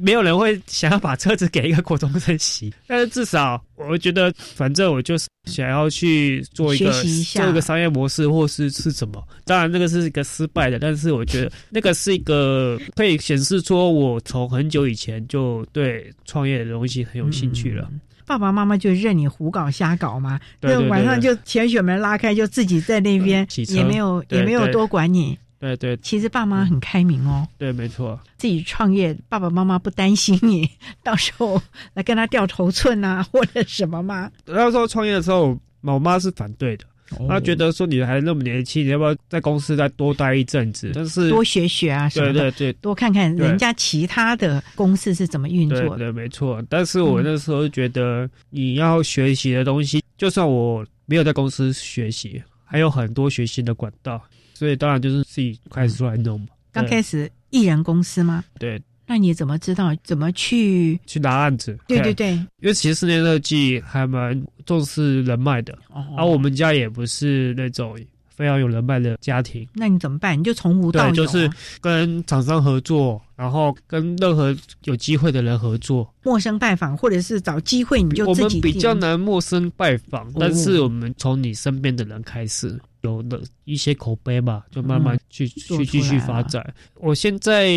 [0.00, 6.90] 没有人会想要把车子给一个国中生洗， 但是至少我觉得，反正我就是想要去做一个
[7.34, 9.22] 做一个商业模式，或是是什么。
[9.44, 17.90] 当然，那个是一个失败的，但是我觉得那个是一个可以显示出我从很久以前就对创业的东西很有兴趣了。
[18.26, 25.36] 爸爸妈妈就任你胡搞瞎搞嘛，就晚上就铁血门拉开，就自己在那边，也没有也没有多管你。
[25.60, 27.46] 对对，其实爸妈很开明哦。
[27.58, 30.68] 对，没错，自己创业，爸爸妈妈不担心你
[31.04, 31.60] 到时候
[31.92, 34.30] 来跟他掉头寸啊， 或者什么吗？
[34.46, 36.84] 那时候创业的时候，我妈是反对的，
[37.28, 40.92] 她觉得说你还那么年轻，你要不要在公司再多待一阵子？
[40.94, 45.98] 但是多学学啊，什么对对对，多看看人家其他的公司是怎么运作的。
[45.98, 46.64] 对，没错。
[46.70, 54.22] 但是我那时候觉得你要学习的东西，就算我没有在公司学习，还有很多学习的管道。
[54.60, 56.48] 所以当然就是自己开始出来弄嘛。
[56.70, 58.44] 刚开始艺人公司吗？
[58.58, 58.78] 对。
[59.06, 61.78] 那你怎么知道怎么去去拿案子？
[61.88, 62.32] 对对对。
[62.32, 65.78] 因为其实四年设计还蛮重视人脉的，
[66.14, 67.98] 而我们家也不是那种
[68.40, 69.68] 非常有人脉的家庭。
[69.74, 70.38] 那你怎么办？
[70.38, 71.50] 你就从无到有，就是
[71.82, 82.80] 跟厂商合作，然后跟任何有机会的人合作，陌生拜访或者是找机会，你就我们比较难陌生拜访，但是我们从你身边的人开始。
[83.02, 86.62] 有的一些口碑吧，就慢慢去去继续发展。
[86.96, 87.70] 我现在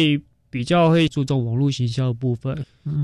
[0.50, 2.54] 比较会注重网络行销的部分，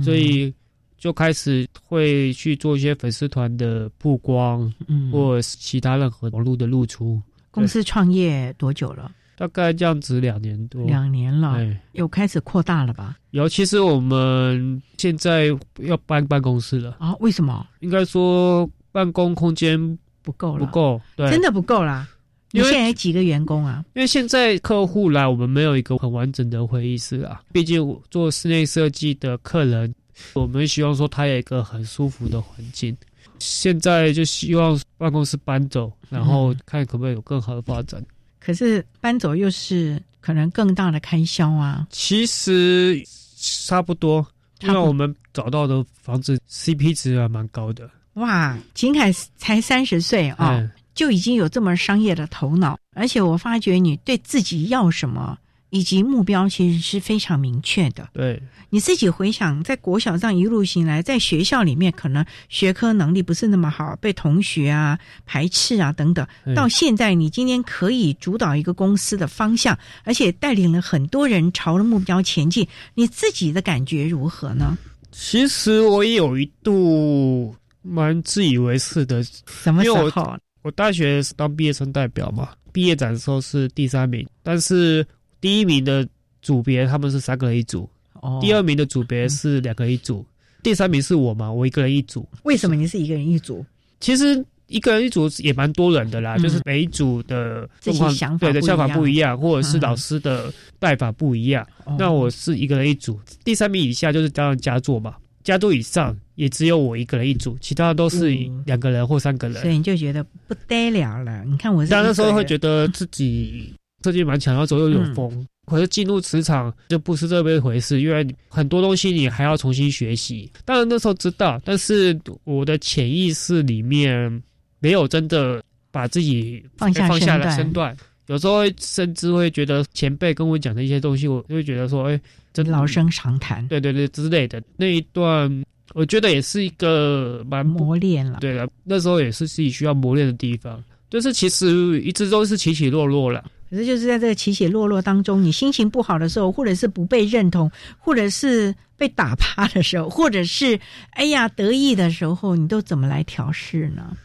[0.03, 0.53] 所以
[0.97, 4.69] 就开始会去做一些粉丝团的曝光，
[5.13, 7.21] 或其他任何网络的露出。
[7.51, 9.11] 公司创业多久了？
[9.37, 11.59] 大概这样子两年多，两年了，
[11.93, 13.17] 有开始扩大了吧？
[13.31, 15.47] 有，其实我们现在
[15.79, 17.15] 要搬办公室了啊？
[17.19, 17.65] 为什么？
[17.79, 19.97] 应该说办公空间。
[20.21, 22.07] 不够了，不够，对，真的不够啦。
[22.51, 23.83] 你现在几个员工啊？
[23.95, 27.41] 因为现在客户来，我们没有一个很完整的会议室啊。
[27.53, 29.95] 毕竟做室内设计的客人，
[30.33, 32.95] 我们希望说他有一个很舒服的环境。
[33.39, 38.03] 现在就希望办公室搬走，然后看可不可以有更好的发展。
[38.39, 41.87] 可是搬走又是可能更大的开销啊。
[41.91, 43.01] 其实
[43.37, 44.25] 差不多，
[44.61, 47.89] 因为我们找到的房子 CP 值还蛮高的。
[48.13, 50.61] 哇，秦凯才三十岁啊，
[50.93, 55.37] 就已经有这么商业的头脑，而且我发觉你对自己要什么
[55.69, 58.09] 以及目标其实是非常明确的。
[58.13, 74.77] 对，你自己回想，在国小上一路行来，在学校里面可能学科能力不是那么好，被同学啊排斥啊等等，到现在你今天可以主导一个公司的方向，而且带领了很多人朝着目标前进，你自己的感觉如何呢？
[75.11, 77.55] 其实我也有一度。
[77.81, 79.23] 蛮自以为是的，
[79.63, 80.37] 什么时候？
[80.63, 85.03] 我大学当毕业生代表嘛，毕业展的时候是第三名，但是
[85.41, 86.07] 第一名的
[86.41, 90.25] 组别他们是三个人一组，哦第二名的组别是两个人一组，
[90.63, 92.27] 第三名是我嘛，我一个人一组。
[92.43, 93.65] 为什么你是一个人一组？
[93.99, 101.67] 其实一个人一组也蛮多人的啦，就是每一组的状况对的想法不一样，或者是老师的带法不一样。
[101.97, 105.15] 那我是一个人一组，第三名以下就是当然佳作嘛。
[105.41, 108.29] 加多以上也只有我一个人一组，其他都是
[108.65, 111.43] 两个人或三个人，所以你就觉得不得了了。
[111.45, 113.73] 你看我，但那时候会觉得自己
[114.03, 115.47] 设计蛮强，然后左右有风。
[115.65, 120.51] 可是进入职场就不是这么一回事，因为很多东西你还要重新学习。
[120.65, 124.41] 当然那时候知道，但是我的潜意识里面
[124.79, 127.95] 没有真的把自己放下放下了身段。
[128.27, 132.19] 有时候甚至会觉得前辈跟我讲的一些东西，我就会觉得说，哎。
[132.65, 138.39] 老生常谈，对对对之类的那一段，我觉得也是一个蛮磨练了。
[138.41, 140.83] 对了，那时候也是自己需要磨练的地方。
[141.09, 143.49] 就是其实一直都是起起落落了。
[143.69, 150.79] 可是就是在这个起起落落当中，你心情不好的时候，或者是不被认同，或者是被打趴的时候，或者是
[151.11, 154.17] 哎呀得意的时候，你都怎么来调试呢？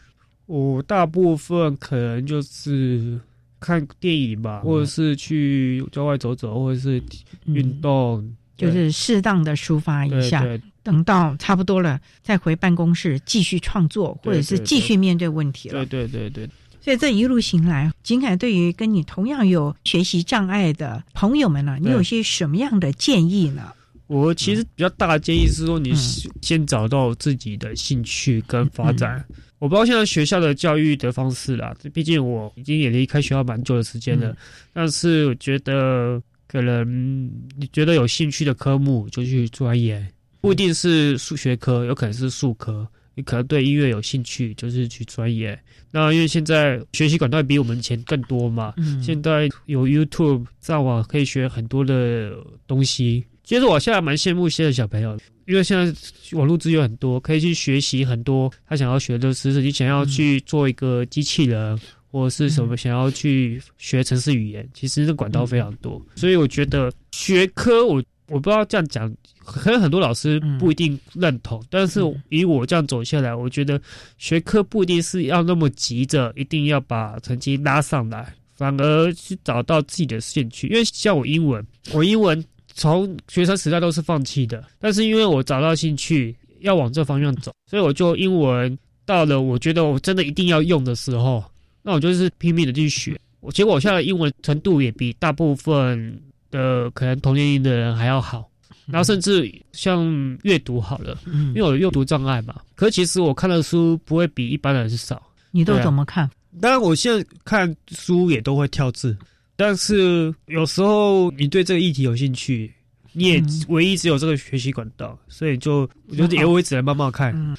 [0.45, 3.19] 我大部分可能就是。
[3.57, 7.01] 看电影吧，或者是去郊外走走，或者是
[7.45, 10.45] 运动，就是适当的抒发一下。
[10.83, 15.83] 等到差不多了，再回办公室继续创作，或者是继续面对问题了。
[15.87, 16.49] 对对对对。
[16.85, 23.73] 所以这一路行来，景凯对于跟你同样有学习障碍的朋友们呢，你有些什么样的建议呢？
[24.05, 25.95] 我其实比较大的建议是说，你
[26.43, 29.25] 先找到自己的兴趣跟发展。
[29.57, 34.37] 我不知道现在学校的教育的方式啦，毕竟我已经也离开学校蛮久的时间了。
[34.71, 37.25] 但是我觉得，可能
[37.57, 40.07] 你觉得有兴趣的科目就去钻研，
[40.39, 42.87] 不一定是数学科，有可能是数科。
[43.15, 45.57] 你可能对音乐有兴趣，就是去专业。
[45.91, 52.33] 那因为现在学习管道比我们以前更多嘛，嗯，现在有 YouTube 上网可以学很多的
[52.67, 53.23] 东西。
[53.43, 55.93] 其实我现在蛮羡慕现在小朋友，因为现在
[56.37, 59.61] 网络资源很多，可以去学习很多他想要学的知识。
[59.61, 61.79] 你想要去做一个机器人，
[62.11, 66.03] 或者是什么想要去学城市语言，其实这管道非常多。
[66.15, 69.13] 所以我觉得学科，我我不知道这样讲。
[69.43, 73.79] 可能很多老师不一定认同，但是以我这样走下来，我觉得
[74.17, 80.67] 学科不一定是要那么急着一定要把成绩拉上来，反而去找到自己的兴趣。
[80.67, 81.63] 因为像我英文，
[81.93, 91.43] 我英文从学生时代都是放弃的，但是因为我找到兴趣，要往这方向走，所以我就英文到了我觉得我真的一定要用的时候，
[91.83, 93.15] 那我就是拼命的去学。
[93.41, 96.19] 我结果我现在英文程度也比大部分
[96.55, 98.49] 的可能同年龄的人还要好。
[98.87, 102.55] 然后甚至像阅读好了，因为我有阅读障碍嘛。
[102.75, 105.21] 可是其实我看的书不会比一般人少。
[105.49, 106.29] 你都怎么看？
[106.61, 109.17] 当然，我现在看书也都会跳字，
[109.55, 112.71] 但是有时候你对这个议题有兴趣，
[113.11, 117.57] 你也唯一只有这个学习管道，所以就我觉得也会只能慢慢看。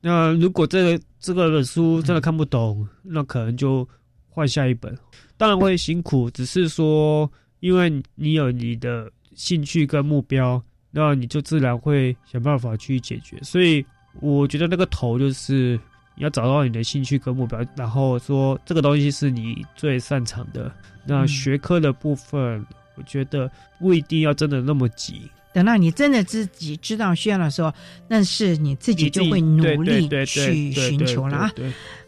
[0.00, 3.88] 那如果这个这个本书真的看不懂，那可能就
[4.28, 4.92] 换下一本。
[5.36, 7.30] 当然会辛苦，只是说
[7.64, 9.10] 因为你有你的。
[9.36, 10.62] 兴趣跟目标，
[10.92, 13.36] 那你就自然会想办法去解决。
[13.42, 13.84] 所以
[14.20, 15.76] 我觉得那个头就是
[16.14, 20.72] 你要找到你的兴趣跟目标，然后说这个东西是你最擅长的。
[21.04, 23.50] 那学科的部分，我觉得
[23.80, 25.28] 不一定要真的那么急。
[25.54, 27.72] 等到你真的自己知道需要的时候，
[28.08, 31.52] 那是你自己就会努力去寻求了啊！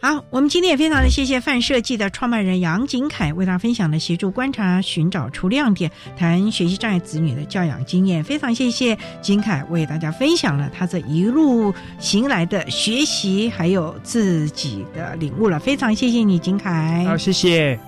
[0.00, 8.22] 好，我们今天也非常的谢谢范设计的创办人杨景凯为大家分享的协助观察、寻找出亮点、谈学习障碍子女的教养经验。
[8.22, 15.60] 非常谢谢景凯为大家分享了他这一路行来的学习，还有自己的领悟了。
[15.60, 17.04] 非常谢谢你，景凯。
[17.06, 17.78] 好，谢谢。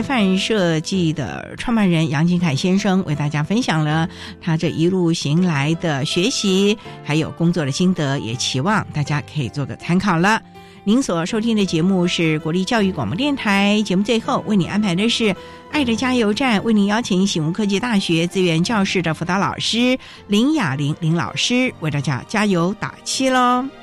[0.00, 4.08] 范设计的创办人杨金凯先生为大家分享了
[4.40, 10.40] 他这一路行来的学习，还有工作的心得，也期望大家可以做个参考了。
[10.84, 15.34] 您所收听的节目是国立教育广播电台，节目最后为你安排的是
[15.70, 23.81] 爱的加油站，为您邀请醒悟科技大学资源教室的辅导老师林雅玲林老师为大家加油打气喽。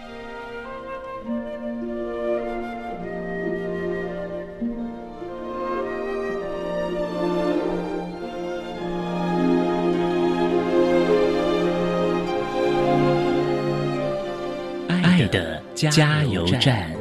[15.87, 16.91] 加油站。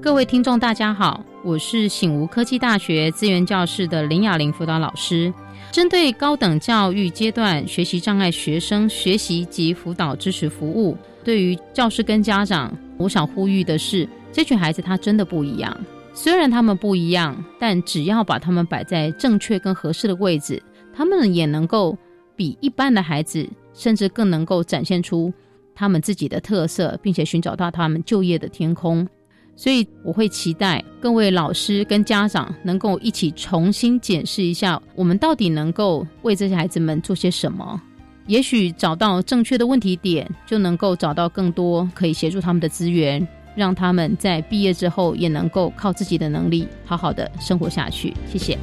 [0.00, 5.34] 各位听众，大家好，我是醒吾科技大学资源教室的林雅玲辅导老师。
[5.72, 15.76] 针对高等教育阶段学习障碍学生学习及辅导支持服务，对于教师跟家长，我想呼吁的是，这群孩子他真的不一样。
[16.14, 20.60] 虽然他们不一样，但只要把他们摆在正确跟合适的位置，
[20.98, 21.96] 他们也能够
[22.34, 25.32] 比一般的孩子，甚至更能够展现出
[25.72, 29.06] 他们自己的特色，并且寻找到他们就业的天空。
[29.54, 37.80] 所以，我会期待各位老师跟家长能够一起重新检视一下，我们到底能够为这些孩子们做些什么。
[38.26, 43.24] 也许找到正确的问题点，就能够找到更多可以协助他们的资源。
[43.54, 48.12] 让他们在毕业之后也能够靠自己的能力好好的生活下去。
[48.26, 48.58] 谢谢。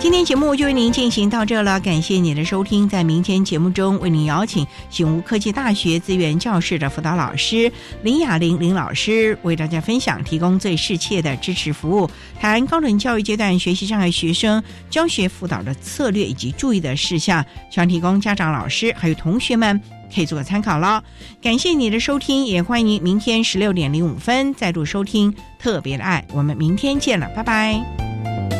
[0.00, 2.88] 今天节目就为您进行到这了，感谢你的收听。
[2.88, 7.70] 在明天节目中，为您邀请醒吾科技大学资源教室的辅导老师。
[8.02, 18.94] 林雅玲林老师，为大家分享提供最适切的支持服务，谈高等教育阶段学习障碍学生教学辅导的策略以及注意的事项，希望提供家长、老师。
[18.96, 19.78] 还有同学们
[20.12, 21.04] 可以做个参考了。
[21.42, 26.26] 感谢你的收听，也欢迎您明天十六点零五分再度收听特别的爱。
[26.32, 28.59] 我们明天见了，拜拜。